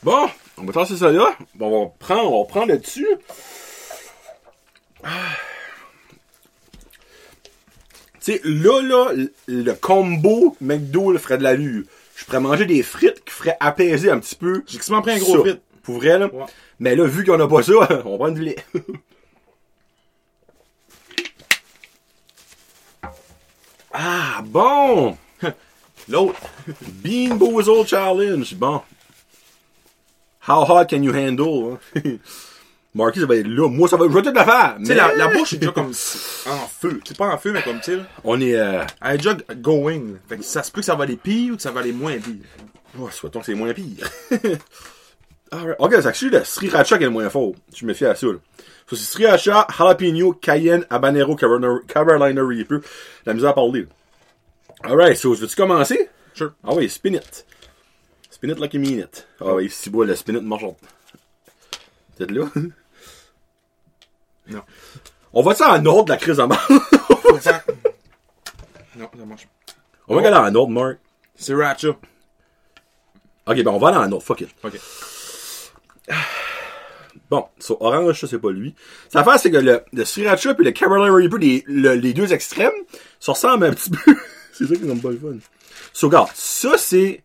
Bon, 0.03 0.29
on 0.57 0.65
va 0.65 0.73
tasser 0.73 0.97
ça 0.97 1.11
là. 1.11 1.37
Bon, 1.55 1.67
on 1.67 1.85
va 1.87 1.91
prendre, 1.99 2.33
on 2.33 2.43
va 2.45 2.49
prendre 2.49 2.69
là-dessus. 2.69 3.09
Ah. 5.03 5.09
Tu 8.21 8.33
sais, 8.35 8.41
là, 8.45 8.83
là, 8.83 9.13
le- 9.49 9.73
combo 9.75 10.57
McDo 10.61 11.11
le 11.13 11.19
ferait 11.19 11.39
de 11.39 11.43
l'allure. 11.43 11.85
Je 12.15 12.25
pourrais 12.25 12.41
manger 12.41 12.67
des 12.67 12.83
frites 12.83 13.25
qui 13.25 13.33
feraient 13.33 13.57
apaiser 13.61 14.11
un 14.11 14.19
petit 14.21 14.35
peu. 14.37 14.63
J'ai 14.67 14.79
quasiment 14.79 15.03
pris 15.03 15.13
un 15.13 15.19
gros 15.19 15.45
ça. 15.45 15.53
fit. 15.53 15.61
Pour 15.83 15.97
vrai, 15.97 16.19
là. 16.19 16.27
Ouais. 16.33 16.45
Mais 16.79 16.95
là, 16.95 17.05
vu 17.07 17.25
qu'on 17.25 17.41
a 17.41 17.49
pas 17.49 17.63
ça, 17.63 17.73
on 18.05 18.19
prend 18.19 18.31
du 18.31 18.43
lait. 18.43 18.57
ah, 23.99 24.43
bon! 24.45 25.17
L'autre. 26.09 26.41
Bean 27.05 27.35
Boozle 27.37 27.87
Challenge. 27.87 28.55
Bon. 28.55 28.81
How 30.47 30.65
hot 30.65 30.87
can 30.89 31.03
you 31.03 31.13
handle? 31.13 31.79
hein? 31.95 32.19
Marquis, 32.95 33.21
ça 33.21 33.27
va 33.27 33.37
être 33.37 33.47
là. 33.47 33.69
Moi, 33.69 33.87
ça 33.89 33.97
va. 33.97 34.07
Je 34.09 34.13
vais 34.13 34.23
tout 34.23 34.33
la 34.33 34.45
faire. 34.45 34.77
Tu 34.79 34.87
sais, 34.87 34.95
mais- 34.95 35.01
la, 35.01 35.15
la 35.15 35.29
bouche 35.29 35.53
est 35.53 35.59
déjà 35.59 35.73
comme 35.73 35.89
en 35.91 36.67
feu. 36.69 37.01
C'est 37.05 37.17
pas 37.17 37.29
en 37.35 37.39
feu, 37.39 37.53
mais 37.53 37.63
comme, 37.63 37.81
tu 37.81 37.99
On 38.25 38.41
est. 38.41 38.55
Euh... 38.57 38.83
elle 39.03 39.15
est 39.15 39.19
déjà 39.19 39.35
going. 39.57 40.15
Fait 40.29 40.39
que 40.39 40.43
ça 40.43 40.63
se 40.63 40.73
peut 40.73 40.81
que 40.81 40.87
ça 40.87 40.95
va 40.95 41.05
aller 41.05 41.17
pire 41.17 41.53
ou 41.53 41.57
que 41.57 41.63
ça 41.63 41.71
va 41.71 41.81
aller 41.81 41.93
moins 41.93 42.17
pire. 42.19 42.47
Oh, 42.99 43.11
souhaitons 43.11 43.41
que 43.41 43.47
c'est 43.47 43.55
moins 43.55 43.75
pire. 43.75 44.09
Alright. 45.51 45.77
Ok, 45.79 45.93
c'est 45.95 46.07
actually 46.07 46.31
le 46.31 46.45
sriracha 46.45 46.99
qui 46.99 47.05
est 47.05 47.07
le 47.07 47.13
moins 47.13 47.29
fort. 47.31 47.53
Je 47.75 47.87
me 47.87 47.95
fie 47.95 48.05
à 48.07 48.15
ça. 48.15 48.27
Là. 48.27 48.35
So, 48.87 48.97
c'est 48.97 49.05
sriracha, 49.05 49.67
jalapeno, 49.77 50.33
cayenne, 50.35 50.85
habanero, 50.91 51.37
Carolina, 51.37 51.79
Carolina 51.87 52.43
Reaper. 52.45 52.81
La 53.27 53.35
misère 53.35 53.51
à 53.51 53.55
parler. 53.55 53.87
Alright, 54.83 55.17
so, 55.17 55.35
veux-tu 55.35 55.57
commencer? 55.57 56.09
Sure. 56.35 56.53
Ah 56.63 56.75
oui, 56.75 56.89
spin 56.89 57.15
it. 57.15 57.47
Spin 58.31 58.51
it 58.51 58.59
like 58.59 58.75
mean 58.75 59.01
it. 59.01 59.27
Ah 59.41 59.55
oui, 59.55 59.69
si 59.71 59.91
beau, 59.91 60.05
le 60.05 60.15
spin 60.15 60.35
it 60.37 60.43
marche. 60.43 60.65
Peut-être 62.17 62.31
là? 62.31 62.45
Non. 64.49 64.63
On 65.33 65.43
va 65.43 65.55
ça 65.55 65.73
en 65.73 65.85
ordre 65.87 66.05
de 66.07 66.11
la 66.13 66.17
crise 66.17 66.41
en 66.41 66.47
marche? 66.49 66.69
Ça- 67.41 67.63
non, 68.97 69.09
ça 69.19 69.25
marche. 69.27 69.49
On 70.09 70.15
va 70.15 70.21
regarder 70.23 70.51
en 70.51 70.55
ordre, 70.55 70.73
Mark. 70.73 70.99
C'est 71.37 71.55
Ratcha. 71.55 71.89
Ok, 71.89 73.57
ben 73.63 73.69
on 73.69 73.79
va 73.79 73.89
aller 73.89 73.99
en 73.99 74.11
ordre, 74.13 74.23
fuck 74.23 74.41
it. 74.41 74.49
Ok. 74.65 74.79
Bon, 77.31 77.47
so, 77.59 77.77
orange, 77.81 78.21
ça 78.21 78.27
c'est 78.27 78.39
pas 78.39 78.51
lui. 78.51 78.75
Ça 79.11 79.23
fait 79.23 79.37
c'est 79.39 79.51
que 79.51 79.59
le, 79.59 79.83
le 79.93 80.05
sriracha 80.07 80.55
et 80.59 80.63
le 80.63 80.71
Carolina 80.71 81.13
Reaper, 81.13 81.37
les, 81.39 81.63
le- 81.67 81.93
les 81.95 82.15
deux 82.15 82.33
extrêmes, 82.33 82.73
ça 83.21 83.33
ressemble 83.33 83.67
un 83.67 83.73
petit 83.73 83.91
peu. 84.05 84.17
c'est 84.53 84.67
ça 84.67 84.75
qui 84.77 84.89
est 84.89 85.03
pas 85.03 85.11
le 85.11 85.19
fun. 85.19 85.37
So, 85.93 86.07
regarde, 86.07 86.31
ça 86.33 86.79
c'est 86.79 87.23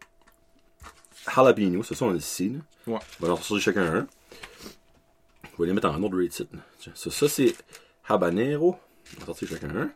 jalapeno, 1.34 1.84
ça, 1.84 1.96
ça 1.96 2.04
on 2.06 2.10
le 2.10 2.20
sait, 2.20 2.50
là. 2.50 2.60
Ouais. 2.88 3.00
On 3.22 3.28
va 3.28 3.34
en 3.34 3.38
sortir 3.38 3.60
chacun 3.62 3.96
un. 3.96 4.08
On 5.58 5.62
va 5.62 5.68
les 5.68 5.74
mettre 5.74 5.88
en 5.90 6.04
ordre. 6.04 6.22
Tiens, 6.30 6.46
Ça, 6.96 7.10
ça 7.10 7.30
c'est 7.30 7.56
habanero. 8.10 8.76
On 9.16 9.20
va 9.22 9.26
sortir 9.28 9.48
chacun 9.50 9.70
un. 9.70 9.90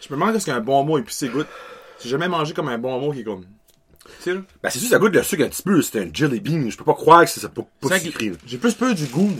Je 0.00 0.06
me 0.08 0.10
demande 0.12 0.34
qu'est-ce 0.34 0.46
qu'un 0.46 0.60
bon 0.60 0.84
mot 0.84 0.98
épicé 0.98 1.28
goûte. 1.28 1.48
J'ai 2.00 2.10
jamais 2.10 2.28
mangé 2.28 2.54
comme 2.54 2.68
un 2.68 2.78
bon 2.78 3.00
mot 3.00 3.12
qui 3.12 3.20
est 3.20 3.24
comme. 3.24 3.44
Tu 4.22 4.32
sais? 4.32 4.40
Ben, 4.62 4.70
c'est 4.70 4.78
sûr, 4.78 4.88
ça 4.88 4.98
goûte 4.98 5.14
le 5.14 5.22
sucre 5.22 5.44
un 5.44 5.48
petit 5.48 5.62
peu. 5.62 5.80
C'est 5.82 6.00
un 6.00 6.10
jelly 6.12 6.40
bean. 6.40 6.68
Je 6.68 6.76
peux 6.76 6.84
pas 6.84 6.94
croire 6.94 7.24
que 7.24 7.30
c'est 7.30 7.48
pas 7.48 7.62
C'est 7.88 7.98
sucré. 8.00 8.32
J'ai 8.46 8.58
plus 8.58 8.74
peur 8.74 8.94
du 8.94 9.06
goût. 9.06 9.34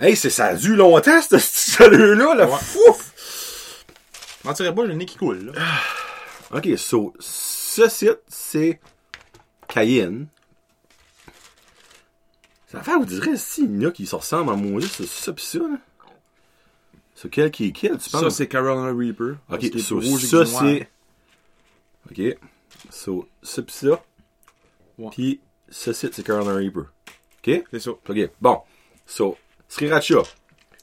Hey, 0.00 0.14
c'est, 0.14 0.30
ça 0.30 0.46
a 0.46 0.54
dû 0.54 0.76
longtemps, 0.76 1.20
ce 1.22 1.38
salut-là, 1.38 2.34
là. 2.34 2.46
Ouais. 2.46 2.58
Fouf! 2.58 3.84
Je 4.42 4.48
mentirais 4.48 4.74
pas, 4.74 4.82
j'ai 4.82 4.88
le 4.88 4.94
nez 4.94 5.06
qui 5.06 5.16
coule, 5.16 5.46
là. 5.46 5.52
Ok, 6.52 6.68
so, 6.76 7.12
ce 7.18 7.88
site, 7.88 8.20
c'est 8.28 8.80
Cayenne. 9.66 10.28
Ça 12.70 12.82
fait, 12.82 12.94
vous 12.94 13.06
direz, 13.06 13.36
si, 13.36 13.64
il 13.64 13.82
y 13.82 13.86
en 13.86 13.88
a 13.88 13.92
qui 13.92 14.06
se 14.06 14.14
ressemblent 14.14 14.52
en 14.52 14.56
maudit, 14.56 14.88
c'est 14.88 15.06
ça 15.06 15.32
pis 15.32 15.44
ça, 15.44 15.58
là. 15.58 15.78
C'est 17.14 17.28
quel 17.30 17.50
qui 17.50 17.66
est 17.66 17.72
quel, 17.72 17.98
tu 17.98 18.10
penses? 18.10 18.20
Ça, 18.20 18.30
c'est 18.30 18.46
Carolina 18.46 18.92
Reaper. 18.96 19.34
Ok, 19.50 19.66
so, 19.80 20.00
ça, 20.00 20.46
c'est. 20.46 20.88
Ok. 22.10 22.20
So, 22.90 23.28
ça 23.42 23.62
pis 23.62 23.74
ça. 23.74 24.02
Ouais. 24.98 25.10
Pis, 25.10 25.40
ce 25.68 25.92
site, 25.92 26.14
c'est 26.14 26.22
Carolina 26.22 26.54
Reaper. 26.54 26.84
Ok? 27.38 27.64
C'est 27.70 27.80
ça. 27.80 27.90
Ok, 27.90 28.30
bon. 28.40 28.62
So, 29.06 29.36
Sriracha. 29.68 30.22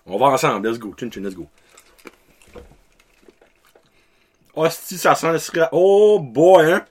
On 0.05 0.17
va 0.17 0.27
ensemble, 0.27 0.67
let's 0.67 0.77
go. 0.79 0.93
Chin 0.97 1.09
chin, 1.09 1.21
let's 1.21 1.35
go. 1.35 1.47
Hostie, 4.53 4.97
ça 4.97 5.15
sent 5.15 5.31
le 5.31 5.39
sriracha. 5.39 5.69
Oh 5.73 6.19
boy, 6.19 6.71
hein? 6.71 6.85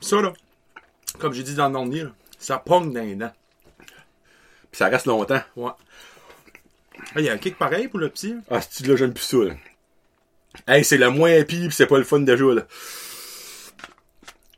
Ça, 0.00 0.22
là. 0.22 0.32
Comme 1.18 1.32
j'ai 1.34 1.42
dit 1.42 1.54
dans 1.54 1.68
le 1.68 1.74
dernier, 1.74 2.04
là, 2.04 2.10
ça 2.40 2.58
pogne 2.58 2.92
dans 2.92 3.00
les 3.02 3.14
dents. 3.14 3.32
Pis 4.72 4.78
ça 4.78 4.86
reste 4.88 5.06
longtemps. 5.06 5.42
Ouais. 5.56 5.70
Ah, 7.14 7.20
Il 7.20 7.24
y 7.24 7.28
a 7.28 7.32
un 7.32 7.38
kick 7.38 7.56
pareil 7.58 7.88
pour 7.88 7.98
le 8.00 8.08
petit. 8.08 8.34
là. 8.34 8.58
Hostie, 8.58 8.84
là, 8.84 8.96
j'aime 8.96 9.12
plus 9.14 9.22
ça, 9.24 9.36
là? 9.38 9.54
Hey, 10.66 10.84
c'est 10.84 10.98
le 10.98 11.10
moins 11.10 11.42
pire 11.44 11.68
pis 11.68 11.74
c'est 11.74 11.86
pas 11.86 11.98
le 11.98 12.04
fun 12.04 12.20
déjà, 12.20 12.44
là. 12.44 12.62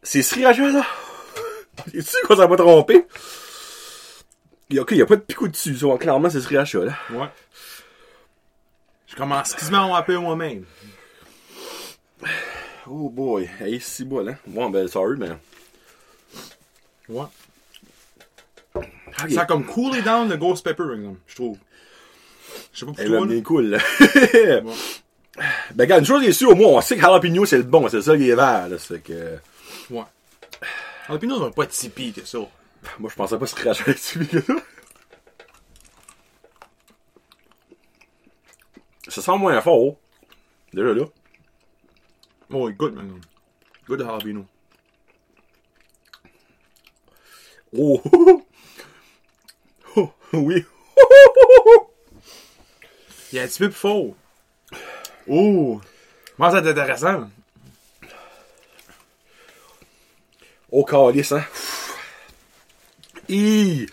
C'est 0.02 0.22
Sriracha, 0.22 0.68
là. 0.70 0.86
Es-tu 1.88 2.02
sûr 2.02 2.20
qu'on 2.26 2.36
s'en 2.36 2.48
va 2.48 2.56
tromper? 2.56 3.06
Y 4.70 4.78
a, 4.78 4.82
ok, 4.82 4.92
y 4.92 5.02
a 5.02 5.06
pas 5.06 5.16
de 5.16 5.20
picot 5.22 5.48
dessus, 5.48 5.76
ça. 5.76 5.86
Clairement, 5.98 6.30
c'est 6.30 6.40
Sriracha, 6.40 6.78
là. 6.80 6.96
Ouais. 7.10 7.28
Je 9.06 9.16
commence 9.16 9.52
quasiment 9.54 9.94
à 9.94 10.02
peu 10.02 10.16
moi-même. 10.16 10.64
Oh 12.86 13.08
boy. 13.10 13.48
Hey, 13.60 13.80
c'est 13.80 14.04
bon, 14.04 14.24
là. 14.24 14.34
Bon, 14.46 14.70
ben, 14.70 14.88
sorry, 14.88 15.16
mais. 15.18 15.30
Ouais. 17.08 17.26
Ça 19.30 19.42
a 19.42 19.46
comme 19.46 19.64
coolé 19.64 20.02
down 20.02 20.28
le 20.28 20.36
Ghost 20.36 20.64
Pepper, 20.64 20.84
par 20.84 20.94
exemple, 20.94 21.20
je 21.26 21.34
trouve. 21.34 21.58
Je 22.72 22.80
sais 22.80 22.86
pas 22.86 22.92
pour 22.92 23.00
Elle 23.00 23.08
toi, 23.08 23.34
est 23.34 23.42
cool, 23.42 23.66
là. 23.70 23.78
Bon. 24.62 24.74
Ben, 25.74 25.84
regarde, 25.84 26.00
une 26.02 26.06
chose 26.06 26.24
est 26.24 26.32
sûre, 26.32 26.50
au 26.50 26.54
moins, 26.54 26.68
on 26.68 26.80
sait 26.82 26.94
que 26.94 27.00
jalapeno, 27.00 27.46
c'est 27.46 27.56
le 27.56 27.62
bon, 27.62 27.88
c'est 27.88 28.02
ça 28.02 28.16
qui 28.16 28.28
est 28.28 28.34
vert, 28.34 28.68
là. 28.68 28.78
C'est 28.78 29.02
que. 29.02 29.38
Ouais. 29.90 30.02
On 31.08 31.16
va 31.16 31.50
pas 31.50 31.64
être 31.64 31.72
si 31.72 31.88
pire 31.88 32.14
que 32.14 32.24
ça. 32.24 32.38
Moi, 32.98 33.10
je 33.10 33.14
pensais 33.16 33.38
pas 33.38 33.46
se 33.46 33.54
cracher 33.54 33.82
avec 33.82 33.98
celui 33.98 34.28
que 34.28 34.40
ça. 34.40 34.54
Ça 39.08 39.22
sent 39.22 39.38
moins 39.38 39.60
fort. 39.60 39.96
Déjà 40.72 40.92
là. 40.92 41.04
Oh, 42.50 42.68
il 42.68 42.76
goûte, 42.76 42.94
maintenant. 42.94 43.18
Goûte 43.86 43.98
de 43.98 44.04
jalapeno. 44.04 44.46
Oh! 47.76 48.02
oh 49.96 50.10
oui! 50.32 50.64
Il 53.32 53.38
est 53.38 53.42
un 53.42 53.46
petit 53.46 53.58
peu 53.60 53.68
plus 53.70 53.78
fort. 53.78 54.14
Oh! 55.28 55.80
Moi, 56.38 56.50
ça 56.50 56.60
va 56.60 56.70
être 56.70 56.78
intéressant. 56.78 57.28
Oh, 60.70 60.84
calice, 60.84 61.32
hein? 61.32 61.44
Hi! 63.28 63.86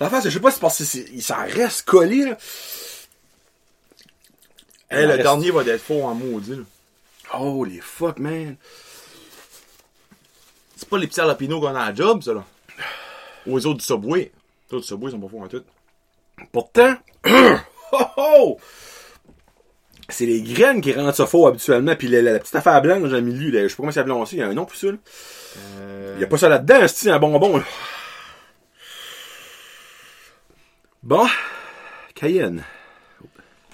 La 0.00 0.10
face, 0.10 0.24
je 0.24 0.30
sais 0.30 0.40
pas 0.40 0.50
si 0.50 0.56
c'est 0.84 1.00
parce 1.02 1.12
que 1.16 1.20
ça 1.20 1.36
reste 1.36 1.82
collé, 1.86 2.24
là. 2.24 2.36
Hey, 4.90 5.02
le 5.02 5.08
reste- 5.12 5.22
dernier 5.22 5.50
va 5.50 5.62
être 5.62 5.80
fort 5.80 6.04
en 6.06 6.14
maudit, 6.14 6.56
là. 6.56 6.62
Holy 7.38 7.80
fuck, 7.80 8.18
man. 8.18 8.56
C'est 10.76 10.88
pas 10.88 10.98
les 10.98 11.06
petits 11.06 11.16
jalapenos 11.16 11.60
qu'on 11.60 11.74
a 11.74 11.80
à 11.80 11.88
la 11.90 11.94
job, 11.94 12.22
ça, 12.22 12.34
là. 12.34 12.44
Ou 13.46 13.56
les 13.58 13.66
autres 13.66 13.78
du 13.80 13.84
Subway. 13.84 14.32
Autres 14.74 14.82
du 14.82 14.88
Subway, 14.88 15.10
ils 15.10 15.12
sont 15.12 15.20
pas 15.20 15.28
forts 15.28 15.40
en 15.42 15.48
tout. 15.48 15.62
Pourtant, 16.52 16.94
oh, 17.92 18.06
oh! 18.16 18.58
c'est 20.08 20.26
les 20.26 20.42
graines 20.42 20.80
qui 20.80 20.92
rendent 20.92 21.14
ça 21.14 21.26
faux 21.26 21.46
habituellement. 21.46 21.94
Puis 21.96 22.08
la, 22.08 22.20
la- 22.22 22.32
la 22.34 22.38
petite 22.40 22.54
affaire 22.56 22.80
blanche 22.82 23.02
dans 23.02 23.16
le 23.16 23.20
milieu, 23.22 23.50
là, 23.50 23.62
je 23.62 23.68
sais 23.68 23.74
pas 23.74 23.82
comment 23.82 23.92
ça 23.92 24.00
s'appelle 24.00 24.12
aussi, 24.12 24.36
il 24.36 24.40
y 24.40 24.42
a 24.42 24.48
un 24.48 24.54
nom 24.54 24.64
pour 24.66 24.76
ça. 24.76 24.88
là. 24.88 24.96
Euh... 25.78 26.14
Il 26.16 26.20
y 26.20 26.24
a 26.24 26.26
pas 26.26 26.38
ça 26.38 26.48
là-dedans, 26.48 26.86
c'est 26.88 27.10
un 27.10 27.18
bonbon. 27.18 27.56
là. 27.58 27.64
Bon, 31.02 31.26
Cayenne. 32.14 32.64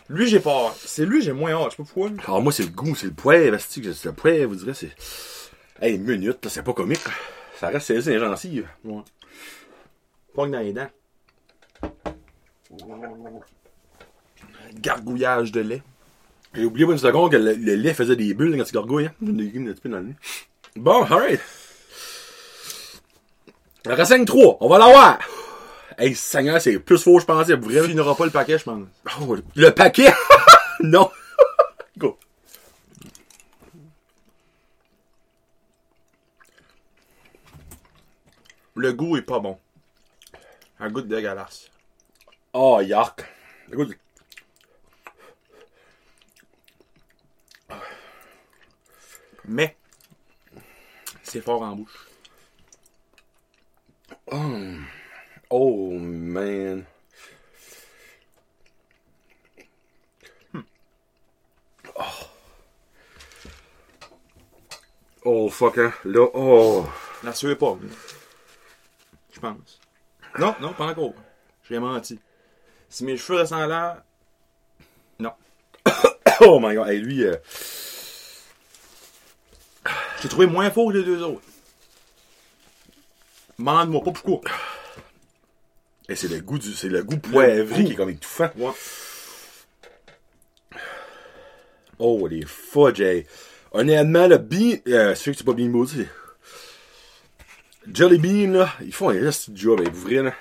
Lui, 0.09 0.27
j'ai 0.27 0.41
pas. 0.41 0.75
C'est 0.85 1.07
lui, 1.07 1.23
j'ai 1.23 1.33
moins 1.33 1.53
hâte. 1.53 1.71
Je 1.73 1.77
sais 1.77 1.83
pas 1.83 1.89
pourquoi. 1.95 2.11
Alors 2.27 2.43
moi, 2.43 2.53
c'est 2.53 2.65
le 2.65 2.71
goût, 2.71 2.97
c'est 2.97 3.07
le 3.07 3.13
poivre, 3.13 3.57
c'est 3.61 3.93
c'est 3.95 4.09
le 4.09 4.13
poivre, 4.15 4.47
vous 4.47 4.57
direz, 4.57 4.75
c'est... 4.75 4.91
Hey, 5.81 5.95
une 5.95 6.03
minute, 6.03 6.47
c'est 6.49 6.65
pas 6.65 6.73
comique. 6.73 7.01
Ça 7.59 7.69
reste 7.69 7.87
saisi 7.87 8.11
les 8.11 8.19
gencives. 8.19 8.67
Ouais. 8.85 9.03
Pogne 10.35 10.53
dans 10.53 10.61
les 10.61 10.73
dents. 10.73 10.89
Gargouillage 14.75 15.53
de 15.53 15.61
lait. 15.61 15.83
J'ai 16.55 16.65
oublié 16.65 16.85
pour 16.85 16.93
une 16.93 16.99
seconde 16.99 17.31
que 17.33 17.37
le, 17.37 17.55
le 17.55 17.75
lait 17.75 17.95
faisait 17.95 18.17
des 18.17 18.35
bulles 18.35 18.57
quand 18.57 18.65
tu 18.65 18.73
gargouilles. 18.75 19.07
Hein? 19.07 19.13
Une 19.23 19.39
légume 19.39 19.69
un 19.69 19.73
petit 19.73 19.81
peu 19.83 19.89
dans 19.89 19.99
le 19.99 20.05
nez. 20.05 20.15
Bon, 20.77 21.03
alright. 21.05 21.41
Le 23.87 23.95
reste 23.95 24.25
3, 24.27 24.59
on 24.61 24.69
va 24.69 24.79
l'avoir. 24.79 25.19
Hey, 25.99 26.15
Seigneur, 26.15 26.61
c'est 26.61 26.79
plus 26.79 26.99
faux, 26.99 27.19
je 27.21 27.25
pensais, 27.27 27.55
vrai. 27.55 27.87
finira 27.87 28.15
pas 28.15 28.25
le 28.25 28.31
paquet, 28.31 28.59
je 28.59 28.65
pense. 28.65 28.87
Oh, 29.21 29.35
le- 29.35 29.43
le 29.55 29.71
paquet! 29.71 30.13
non! 30.81 31.11
Go. 31.99 32.19
Le 38.75 38.93
goût 38.93 39.17
est 39.17 39.23
pas 39.23 39.41
bon. 39.41 39.59
Un 40.81 40.91
goût 40.91 41.03
de 41.03 41.15
dégueulasse. 41.15 41.71
Oh, 42.55 42.81
yark. 42.81 43.25
Écoute. 43.71 43.97
Mais, 49.45 49.77
c'est 51.23 51.41
fort 51.41 51.63
en 51.63 51.77
bouche. 51.77 52.07
Oh, 55.51 55.99
man. 55.99 56.85
Oh. 61.97 62.05
Oh, 65.25 65.49
fuck, 65.51 65.79
hein. 65.79 65.93
Là, 66.05 66.27
oh. 66.33 66.87
La 67.23 67.35
sueur 67.35 67.53
est 67.53 67.57
pas. 67.57 67.77
Je 69.33 69.41
pense. 69.41 69.81
Non, 70.39 70.55
non, 70.61 70.73
pas 70.73 70.87
encore. 70.87 71.15
J'ai 71.69 71.79
menti. 71.79 72.19
Si 72.89 73.05
mes 73.05 73.17
cheveux 73.17 73.53
en 73.53 73.67
l'air, 73.67 74.03
non. 75.19 75.33
Oh 76.41 76.59
my 76.59 76.75
god. 76.75 76.89
Hey, 76.89 77.01
lui, 77.01 77.25
euh, 77.25 77.37
J'ai 80.23 80.29
trouvé 80.29 80.47
moins 80.47 80.71
fort 80.71 80.89
que 80.91 80.99
les 80.99 81.05
deux 81.05 81.23
autres. 81.23 81.43
Mande-moi 83.59 84.03
pas 84.03 84.13
pourquoi. 84.13 84.41
hey, 86.09 86.17
c'est 86.17 86.29
le 86.29 86.41
goût 86.41 86.59
du, 86.59 86.73
c'est 86.73 86.89
le 86.89 87.03
goût 87.03 87.19
poivré 87.19 87.85
qui 87.85 87.93
est 87.93 87.95
comme 87.95 88.11
étouffant. 88.11 88.51
Ouais. 88.57 88.73
Oh, 91.99 92.27
les 92.27 92.47
fudge, 92.47 93.01
hey. 93.01 93.27
Honnêtement, 93.73 94.27
le 94.27 94.39
bean, 94.39 94.77
euh, 94.89 95.15
c'est 95.15 95.23
sûr 95.23 95.33
que 95.33 95.39
c'est 95.39 95.45
pas 95.45 95.53
bean 95.53 95.69
booty. 95.69 96.07
Jelly 97.93 98.19
bean, 98.19 98.53
là, 98.53 98.73
ils 98.81 98.93
font 98.93 99.11
un 99.11 99.21
reste 99.21 99.51
du 99.51 99.63
job, 99.63 99.81
hey, 99.81 99.89
vous 99.93 100.01
vrai, 100.03 100.23
là. 100.23 100.35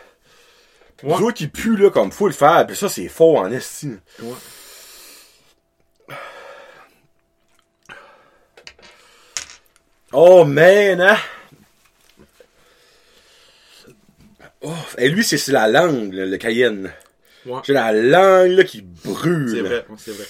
Ouais. 1.04 1.14
Autres 1.16 1.38
qui 1.38 1.48
puent, 1.48 1.78
là, 1.78 1.90
comme 1.90 2.12
faut 2.12 2.28
le 2.28 2.34
faire, 2.34 2.68
pis 2.68 2.76
ça, 2.76 2.90
c'est 2.90 3.08
fort 3.08 3.38
en 3.38 3.52
estime. 3.52 4.00
Ouais. 4.22 4.34
Oh, 10.12 10.44
man, 10.44 11.02
hein? 11.02 11.18
Oh, 14.62 14.74
et 14.98 15.08
lui, 15.08 15.24
c'est 15.24 15.48
la 15.50 15.68
langue, 15.68 16.12
le, 16.14 16.26
le 16.26 16.38
cayenne. 16.38 16.92
Ouais. 17.46 17.62
J'ai 17.64 17.74
la 17.74 17.94
langue, 17.94 18.52
là, 18.52 18.64
qui 18.64 18.82
brûle. 18.82 19.50
C'est 19.56 19.62
vrai, 19.62 19.86
c'est 19.98 20.12
vrai. 20.12 20.26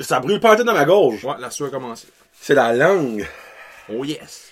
Ça 0.00 0.20
brûle 0.20 0.40
pas 0.40 0.56
dans 0.56 0.72
ma 0.72 0.84
gorge. 0.86 1.22
Ouais, 1.24 1.34
la 1.38 1.50
sueur 1.50 1.68
a 1.68 1.72
commencé. 1.72 2.06
C'est 2.40 2.54
la 2.54 2.72
langue. 2.72 3.26
Oh 3.90 4.02
yes. 4.04 4.43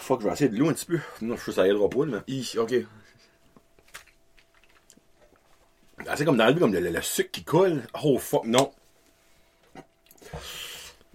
Fuck, 0.00 0.20
je 0.22 0.26
vais 0.26 0.32
essayer 0.32 0.50
de 0.50 0.56
l'eau 0.58 0.68
un 0.68 0.72
petit 0.72 0.86
peu. 0.86 0.98
Non, 1.22 1.36
je 1.36 1.42
suis 1.42 1.52
sûr 1.52 1.62
que 1.62 1.68
ça 1.68 1.68
aidera 1.68 1.88
pas, 1.88 2.04
mais. 2.06 2.18
Hi, 2.28 2.58
ok. 2.58 2.74
Ah, 6.06 6.16
C'est 6.16 6.24
comme 6.24 6.36
dans 6.36 6.46
le 6.46 6.54
comme 6.54 6.72
le, 6.72 6.80
le- 6.80 6.90
le 6.90 7.02
sucre 7.02 7.30
qui 7.30 7.44
colle. 7.44 7.82
Oh 8.02 8.18
fuck, 8.18 8.44
non. 8.44 8.72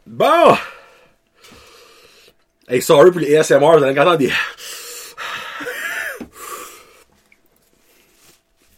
Bon! 0.08 0.55
Hey, 2.67 2.81
sorry 2.81 3.12
pour 3.12 3.19
les 3.19 3.36
ASMR, 3.36 3.60
vous 3.77 3.84
allez 3.84 4.00
entendre 4.00 4.17
des. 4.17 4.31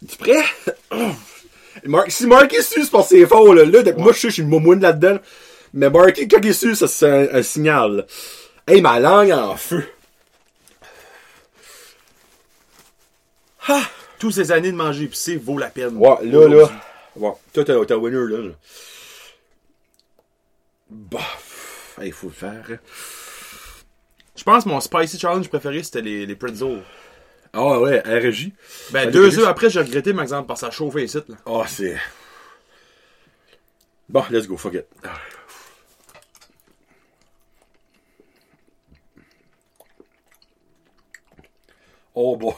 Tu 0.08 0.18
prêt? 0.18 0.44
Mark, 1.86 2.12
si 2.12 2.26
Mark 2.28 2.54
est 2.54 2.62
su, 2.62 2.84
c'est 2.84 2.92
parce 2.92 3.10
que 3.10 3.18
c'est 3.20 3.26
fort, 3.28 3.54
là. 3.54 3.64
là 3.66 3.94
moi, 3.98 4.12
je 4.14 4.28
suis 4.30 4.42
une 4.42 4.50
momoune 4.50 4.82
là-dedans. 4.82 5.20
Mais 5.74 5.90
Mark, 5.90 6.20
quand 6.30 6.40
il 6.42 6.48
est 6.50 6.54
su, 6.54 6.76
c'est 6.76 7.08
un, 7.32 7.36
un 7.40 7.44
signal. 7.44 8.06
Hey, 8.72 8.82
ma 8.82 9.00
langue 9.02 9.32
en 9.32 9.58
feu. 9.58 9.84
Toutes 14.18 14.34
ces 14.34 14.52
années 14.52 14.72
de 14.72 14.78
manger 14.78 15.04
épicé 15.06 15.36
vaut 15.36 15.58
la 15.58 15.70
peine. 15.70 15.98
Ouais, 15.98 16.16
là, 16.24 16.48
là. 16.48 16.70
Ouais, 17.18 17.32
toi, 17.52 17.66
t'as 17.66 17.86
t'as 17.86 17.96
winner, 17.96 18.32
là. 18.32 18.38
là. 18.48 18.54
Bah. 20.90 21.20
Il 22.04 22.14
faut 22.14 22.28
le 22.28 22.34
faire. 22.34 22.64
hein. 22.72 22.78
Je 24.36 24.44
pense 24.44 24.64
que 24.64 24.70
mon 24.70 24.80
spicy 24.80 25.20
challenge 25.20 25.50
préféré, 25.50 25.84
c'était 25.84 26.02
les, 26.02 26.26
les 26.26 26.36
pretzels. 26.36 26.82
Ah 27.52 27.78
ouais, 27.80 28.00
RJ. 28.06 28.52
Ben, 28.92 29.08
Ah, 29.10 29.12
deux 29.12 29.38
heures 29.40 29.50
après, 29.50 29.70
j'ai 29.70 29.82
regretté, 29.82 30.14
par 30.14 30.22
exemple, 30.24 30.48
parce 30.48 30.62
que 30.62 30.68
ça 30.68 30.72
chauffait 30.72 31.04
ici, 31.04 31.18
là. 31.28 31.36
Ah, 31.46 31.66
c'est. 31.68 31.98
Bon, 34.08 34.24
let's 34.30 34.48
go, 34.48 34.56
fuck 34.56 34.76
it. 34.76 34.86
Oh, 42.14 42.36
bon. 42.36 42.54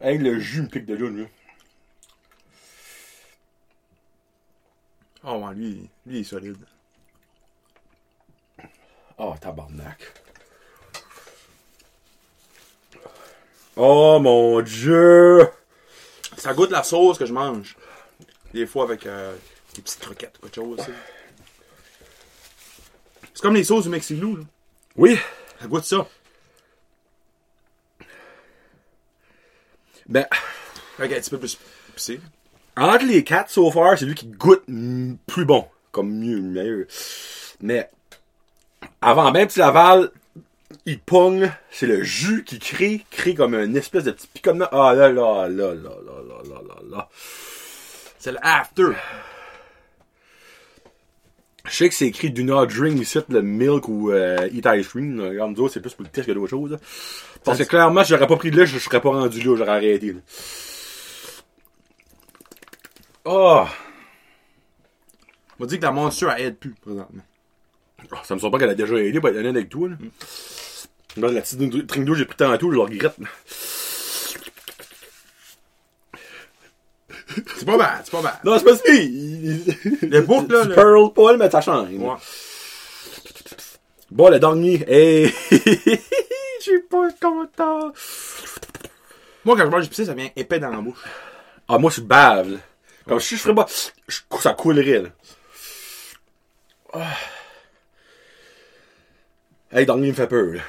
Hey, 0.00 0.18
le 0.18 0.38
jus 0.38 0.62
me 0.62 0.68
pique 0.68 0.86
de 0.86 0.94
là, 0.94 1.08
lui. 1.08 1.26
Oh, 5.24 5.36
ouais, 5.36 5.54
lui, 5.54 5.88
lui, 6.06 6.18
il 6.18 6.20
est 6.20 6.24
solide. 6.24 6.58
Oh, 9.18 9.34
tabarnak. 9.40 10.12
Oh, 13.76 14.18
mon 14.20 14.60
Dieu. 14.60 15.48
Ça 16.36 16.52
goûte 16.54 16.70
la 16.70 16.82
sauce 16.82 17.18
que 17.18 17.26
je 17.26 17.32
mange. 17.32 17.76
Des 18.52 18.66
fois 18.66 18.84
avec 18.84 19.06
euh, 19.06 19.36
des 19.74 19.82
petites 19.82 20.00
croquettes 20.00 20.36
ou 20.38 20.42
quelque 20.42 20.54
chose. 20.54 20.80
C'est 23.32 23.42
comme 23.42 23.54
les 23.54 23.64
sauces 23.64 23.84
du 23.84 23.90
Mexilou, 23.90 24.36
là. 24.36 24.44
Oui. 24.96 25.18
Ça 25.60 25.66
goûte 25.66 25.84
ça. 25.84 26.06
Ben, 30.08 30.26
Avec 30.98 31.12
un 31.12 31.20
petit 31.20 31.30
peu 31.30 31.38
plus 31.38 31.58
épicé. 31.90 32.20
entre 32.76 33.04
les 33.04 33.24
quatre, 33.24 33.50
so 33.50 33.70
far, 33.70 33.98
c'est 33.98 34.04
lui 34.04 34.14
qui 34.14 34.26
goûte 34.26 34.64
plus 35.26 35.44
bon. 35.44 35.66
Comme 35.92 36.12
mieux, 36.12 36.40
meilleur. 36.40 36.86
Mais, 37.60 37.88
avant 39.00 39.30
même 39.30 39.46
petit 39.46 39.60
Laval, 39.60 40.10
il 40.86 40.98
pogne, 40.98 41.52
c'est 41.70 41.86
le 41.86 42.02
jus 42.02 42.44
qui 42.44 42.58
crée, 42.58 43.04
crée 43.10 43.34
comme 43.34 43.54
une 43.54 43.76
espèce 43.76 44.04
de 44.04 44.10
petit 44.10 44.26
picotement. 44.26 44.66
Ah 44.72 44.92
là 44.94 45.08
là 45.08 45.48
là 45.48 45.74
là 45.74 45.74
là 45.74 45.94
là 46.28 46.42
là 46.44 46.60
là 46.68 46.74
là. 46.90 47.08
C'est 48.18 48.32
le 48.32 48.38
after. 48.42 48.92
Je 51.66 51.70
sais 51.76 51.88
que 51.88 51.94
c'est 51.94 52.06
écrit 52.06 52.30
Do 52.30 52.42
not 52.42 52.66
drink 52.66 53.00
ici, 53.00 53.18
le 53.30 53.40
milk 53.40 53.88
ou 53.88 54.10
euh, 54.12 54.48
eat 54.52 54.66
ice 54.76 54.88
cream. 54.88 55.16
là. 55.18 55.28
Regarde, 55.30 55.52
nous 55.56 55.60
autres, 55.64 55.72
c'est 55.74 55.80
plus 55.80 55.94
pour 55.94 56.04
le 56.04 56.10
test 56.10 56.26
que 56.26 56.32
d'autres 56.32 56.50
choses. 56.50 56.72
là. 56.72 56.76
Parce 57.42 57.58
que 57.58 57.62
clairement, 57.64 58.04
si 58.04 58.10
j'aurais 58.10 58.26
pas 58.26 58.36
pris 58.36 58.50
de 58.50 58.56
lait, 58.56 58.66
je 58.66 58.78
serais 58.78 59.00
pas 59.00 59.08
rendu 59.10 59.38
là, 59.38 59.54
j'aurais 59.56 59.70
arrêté. 59.70 60.12
là. 60.12 60.20
Oh! 63.24 63.64
On 65.58 65.62
m'a 65.62 65.66
dit 65.66 65.78
que 65.78 65.82
la 65.84 65.92
monture, 65.92 66.30
elle 66.32 66.46
aide 66.46 66.58
plus, 66.58 66.74
présentement. 66.74 67.22
Ah, 68.12 68.20
Ça 68.24 68.34
me 68.34 68.40
semble 68.40 68.52
pas 68.52 68.58
qu'elle 68.58 68.70
a 68.70 68.74
déjà 68.74 68.96
aidé 68.96 69.18
pour 69.20 69.30
être 69.30 69.36
honnête 69.36 69.56
avec 69.56 69.68
toi. 69.70 69.88
Là. 69.88 69.96
Là, 71.16 71.32
la 71.32 71.40
petite 71.40 71.58
drink 71.58 72.04
d'eau 72.04 72.14
j'ai 72.14 72.24
pris 72.26 72.36
tantôt, 72.36 72.70
je 72.70 72.76
le 72.76 72.82
regrette. 72.82 73.16
C'est 77.64 77.70
pas 77.70 77.76
mal, 77.78 78.00
c'est 78.04 78.10
pas 78.10 78.20
mal. 78.20 78.38
Non, 78.44 78.58
c'est 78.58 78.64
pas 78.66 78.76
ça. 78.76 78.82
Le 78.86 80.06
Le 80.08 80.20
bouc, 80.20 80.50
là, 80.52 80.64
le- 80.64 80.74
pearl 80.74 81.12
pas, 81.14 81.36
mais 81.38 81.50
ça 81.50 81.62
change. 81.62 81.88
Ouais. 81.92 82.14
Bon, 84.10 84.28
le 84.28 84.38
dernier. 84.38 84.84
Hey! 84.86 85.32
Je 85.50 85.98
suis 86.60 86.80
pas 86.82 87.08
content. 87.20 87.92
Moi, 89.44 89.56
quand 89.56 89.64
je 89.64 89.70
mange 89.70 89.84
épicé, 89.86 90.04
ça 90.06 90.14
vient 90.14 90.28
épais 90.36 90.58
dans 90.58 90.70
la 90.70 90.78
bouche. 90.80 91.02
Ah, 91.68 91.76
moi, 91.78 91.90
je 91.90 91.94
suis 91.94 92.02
bave. 92.02 92.50
là. 92.52 92.58
Comme 93.06 93.20
si 93.20 93.36
je 93.36 93.40
ferais 93.42 93.54
pas. 93.54 93.66
je- 94.08 94.20
ça 94.40 94.52
coulerait, 94.54 95.02
là. 95.02 95.08
Ah. 96.94 97.16
Hey, 99.72 99.84
dernier 99.86 100.08
me 100.08 100.14
fait 100.14 100.26
peur, 100.26 100.54
là. 100.54 100.60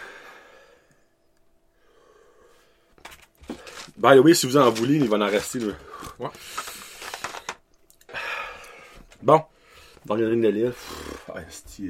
By 3.97 4.17
the 4.17 4.19
way, 4.23 4.34
si 4.34 4.45
vous 4.47 4.58
en 4.58 4.69
voulez, 4.71 4.95
il 4.95 5.08
va 5.10 5.17
en 5.17 5.27
rester, 5.29 5.60
là. 5.60 5.73
Ouais. 6.19 6.27
Bon. 9.26 9.42
Dernière 10.06 10.30
ligne 10.30 10.42
de 10.44 10.50
l'île. 10.50 10.74
Ah, 11.34 11.40
c'est 11.50 11.82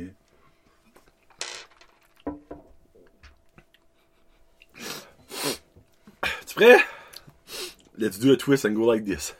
Tu 6.45 6.55
prêt? 6.55 6.77
Let's 7.97 8.17
do 8.19 8.31
a 8.31 8.37
twist 8.37 8.63
and 8.63 8.71
go 8.71 8.89
like 8.89 9.03
this. 9.03 9.35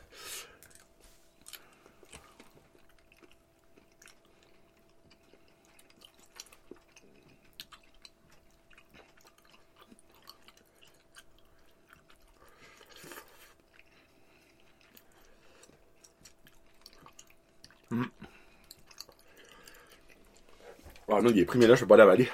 Non, 21.26 21.32
il 21.32 21.40
est 21.40 21.44
pris, 21.44 21.58
mais 21.58 21.66
là, 21.66 21.74
je 21.74 21.80
peux 21.80 21.88
pas 21.88 21.96
l'avaler. 21.96 22.30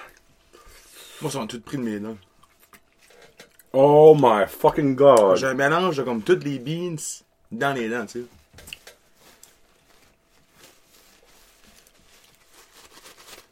Moi, 1.22 1.30
ils 1.30 1.32
sont 1.32 1.46
tous 1.46 1.60
pris 1.60 1.78
de 1.78 1.82
mes 1.82 1.98
dents. 1.98 2.18
Oh 3.72 4.14
my 4.14 4.46
fucking 4.46 4.94
god. 4.94 5.38
J'ai 5.38 5.46
un 5.46 5.54
mélange 5.54 5.96
de 5.96 6.02
comme 6.02 6.20
toutes 6.22 6.44
les 6.44 6.58
beans 6.58 7.00
dans 7.50 7.72
les 7.72 7.88
dents, 7.88 8.04
tu 8.04 8.20
sais. 8.20 8.26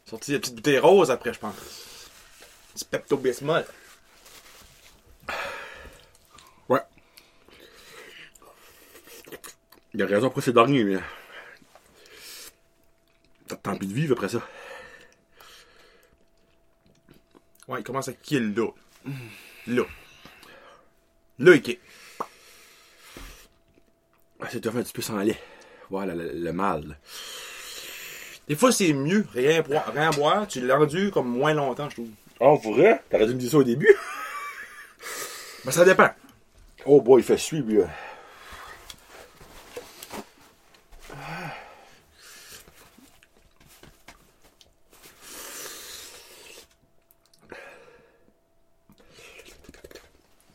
Sorti 0.05 0.31
des 0.31 0.39
petites 0.39 0.55
bouteilles 0.57 0.77
roses 0.77 1.09
après, 1.09 1.33
je 1.33 1.39
pense. 1.39 1.55
Petit 2.75 2.85
Pepto-Bismol. 2.85 3.65
Ouais. 6.69 6.81
Il 9.95 10.03
a 10.03 10.05
raison 10.05 10.27
après 10.27 10.41
c'est 10.41 10.53
dernier, 10.53 10.83
mais. 10.83 10.99
T'as 13.47 13.55
tant 13.55 13.75
pis 13.75 13.87
de 13.87 13.93
vivre 13.93 14.13
après 14.13 14.29
ça. 14.29 14.47
Ouais, 17.71 17.79
il 17.79 17.83
commence 17.83 18.09
à 18.09 18.13
kill 18.13 18.53
là. 18.53 18.67
Là. 19.67 19.83
Là, 21.39 21.55
il 21.55 21.61
kill. 21.61 21.77
Ah, 24.41 24.47
C'est 24.51 24.67
un 24.67 24.71
petit 24.71 24.91
peu 24.91 25.01
sans 25.01 25.17
lait. 25.19 25.39
Voilà, 25.89 26.13
le, 26.13 26.33
le 26.33 26.51
mal. 26.53 26.97
Des 28.49 28.55
fois, 28.55 28.71
c'est 28.73 28.91
mieux, 28.91 29.25
rien 29.33 29.61
boire, 29.61 29.91
rien 29.93 30.09
boire. 30.09 30.47
Tu 30.47 30.59
l'as 30.59 30.75
rendu 30.75 31.11
comme 31.11 31.29
moins 31.29 31.53
longtemps, 31.53 31.89
je 31.89 31.95
trouve. 31.95 32.09
Oh, 32.41 32.57
vrai? 32.57 33.01
T'aurais 33.09 33.27
dû 33.27 33.35
me 33.35 33.39
dire 33.39 33.51
ça 33.51 33.57
au 33.57 33.63
début? 33.63 33.95
Ben, 35.63 35.71
ça 35.71 35.85
dépend. 35.85 36.09
Oh 36.85 36.99
boy, 37.01 37.21
il 37.21 37.23
fait 37.23 37.37
suivre, 37.37 37.87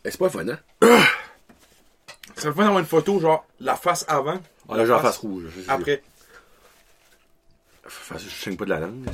Ben, 0.07 0.13
c'est 0.13 0.19
pas 0.19 0.31
fun, 0.31 0.47
hein? 0.47 0.59
Ça 2.37 2.49
me 2.49 2.55
fait 2.55 2.61
d'avoir 2.61 2.79
une 2.79 2.87
photo, 2.87 3.19
genre, 3.19 3.45
la 3.59 3.75
face 3.75 4.05
avant. 4.07 4.39
Ah, 4.69 4.77
la 4.77 4.87
genre 4.87 5.03
face, 5.03 5.17
face 5.17 5.21
rouge. 5.21 5.43
Après. 5.67 6.01
Face, 7.83 8.23
je 8.23 8.29
chaîne 8.29 8.57
pas 8.57 8.67
de 8.67 8.71
la 8.71 8.79
langue, 8.79 9.05
là, 9.05 9.11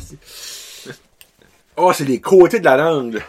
Oh, 1.79 1.89
ah, 1.89 1.95
c'est 1.95 2.05
les 2.05 2.21
côtés 2.21 2.61
de 2.61 2.67
la 2.67 2.77
langue. 2.77 3.23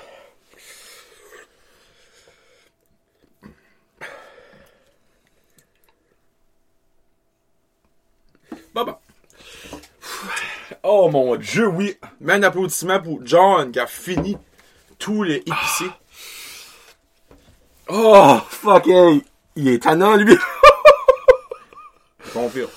Bon, 8.75 8.83
bon. 8.83 8.95
Oh 10.83 11.09
mon 11.09 11.37
dieu, 11.37 11.67
oui. 11.67 11.97
Même 12.19 12.43
applaudissement 12.43 12.99
pour 12.99 13.25
John 13.25 13.71
qui 13.71 13.79
a 13.79 13.87
fini 13.87 14.37
tous 14.99 15.23
les 15.23 15.35
épicés. 15.35 15.91
Oh, 17.89 18.39
fuck, 18.49 18.87
hey. 18.87 19.23
Il 19.55 19.67
est 19.67 19.83
tannant, 19.83 20.15
lui. 20.15 20.35
Confirme. 22.33 22.69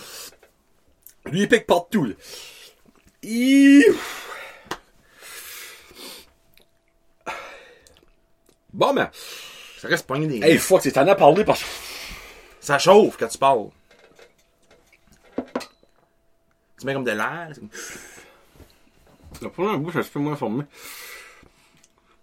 lui, 1.26 1.42
il 1.42 1.48
pique 1.48 1.66
partout, 1.66 2.04
là. 2.04 2.14
Hi. 3.22 3.84
Bon, 8.72 8.92
ben. 8.92 9.10
Ça 9.78 9.88
reste 9.88 10.06
pogné 10.06 10.26
des 10.26 10.42
Hey, 10.42 10.58
fuck, 10.58 10.82
c'est 10.82 10.92
tannant 10.92 11.12
à 11.12 11.16
parler 11.16 11.44
parce 11.44 11.62
que. 11.62 11.68
Ça 12.60 12.78
chauffe 12.78 13.16
quand 13.16 13.28
tu 13.28 13.38
parles. 13.38 13.68
Tu 16.78 16.84
mets 16.84 16.92
comme 16.92 17.04
de 17.04 17.12
l'air. 17.12 17.52
La 19.40 19.48
première 19.48 19.78
bouche, 19.78 19.94
elle 19.96 20.04
se 20.04 20.10
fait 20.10 20.18
moins 20.18 20.32
informer. 20.32 20.64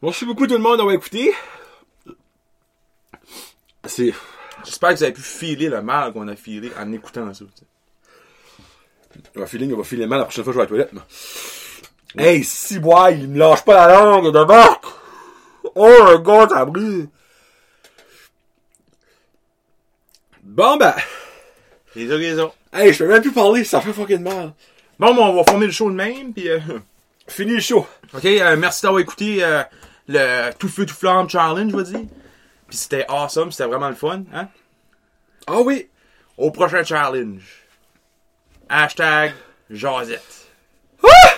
Merci 0.02 0.26
beaucoup 0.26 0.46
tout 0.46 0.54
le 0.54 0.60
monde 0.60 0.78
d'avoir 0.78 0.94
écouté. 0.94 1.34
C'est. 3.86 4.14
J'espère 4.66 4.90
que 4.92 4.96
vous 4.96 5.04
avez 5.04 5.14
pu 5.14 5.22
filer 5.22 5.70
le 5.70 5.82
mal 5.82 6.14
qu'on 6.14 6.28
a 6.28 6.36
filé 6.36 6.72
en 6.80 6.92
écoutant 6.94 7.34
ça. 7.34 7.46
tu 7.46 7.52
sais. 7.60 9.22
On 9.36 9.42
va 9.42 9.46
filer, 9.46 9.72
on 9.74 9.78
va 9.78 9.84
filer 9.84 10.08
mal 10.08 10.20
la 10.20 10.26
prochaine 10.26 10.44
fois 10.44 10.54
que 10.54 10.60
je 10.60 10.66
vais 10.74 10.82
à 10.82 10.84
la 10.84 10.86
toilette. 10.86 11.06
mais. 12.16 12.24
Hey, 12.24 12.44
si 12.44 12.80
bois, 12.80 13.12
il 13.12 13.28
me 13.28 13.40
lâche 13.40 13.64
pas 13.66 13.88
la 13.88 14.00
langue 14.00 14.34
de 14.34 14.44
bac! 14.44 14.82
Oh, 15.76 15.98
un 16.08 16.20
gars, 16.20 16.48
t'as! 16.48 16.66
Bon, 20.44 20.78
ben. 20.78 20.94
Les 21.96 22.36
ça. 22.36 22.52
Hey, 22.72 22.94
je 22.94 22.98
peux 23.00 23.08
même 23.08 23.22
plus 23.22 23.32
parler, 23.32 23.64
ça 23.64 23.82
fait 23.82 23.94
fucking 23.94 24.22
mal. 24.22 24.54
Bon, 25.00 25.14
ben, 25.16 25.22
on 25.22 25.34
va 25.36 25.44
former 25.44 25.66
le 25.66 25.72
show 25.72 25.90
de 25.90 25.96
même, 25.96 26.34
puis... 26.34 26.50
euh, 26.50 26.60
Fini 27.28 27.54
le 27.54 27.60
show. 27.62 27.88
OK, 28.14 28.26
euh, 28.26 28.58
merci 28.58 28.84
d'avoir 28.84 29.00
écouté 29.02 29.44
euh, 29.44 29.64
le 30.08 30.52
Tout 30.60 30.68
Feu 30.68 30.86
Tout 30.86 30.94
Flamme 30.96 31.30
Challenge, 31.30 31.72
je 31.72 31.78
vais 31.78 31.84
dire. 31.84 32.02
Puis 32.74 32.80
c'était 32.80 33.06
awesome, 33.08 33.52
c'était 33.52 33.70
vraiment 33.70 33.90
le 33.90 33.94
fun, 33.94 34.24
hein? 34.34 34.48
Ah 35.46 35.60
oui! 35.60 35.92
Au 36.40 36.50
prochain 36.50 36.84
challenge. 36.84 37.44
Hashtag 38.68 39.34
Jazette. 39.70 40.48
Ah! 41.04 41.34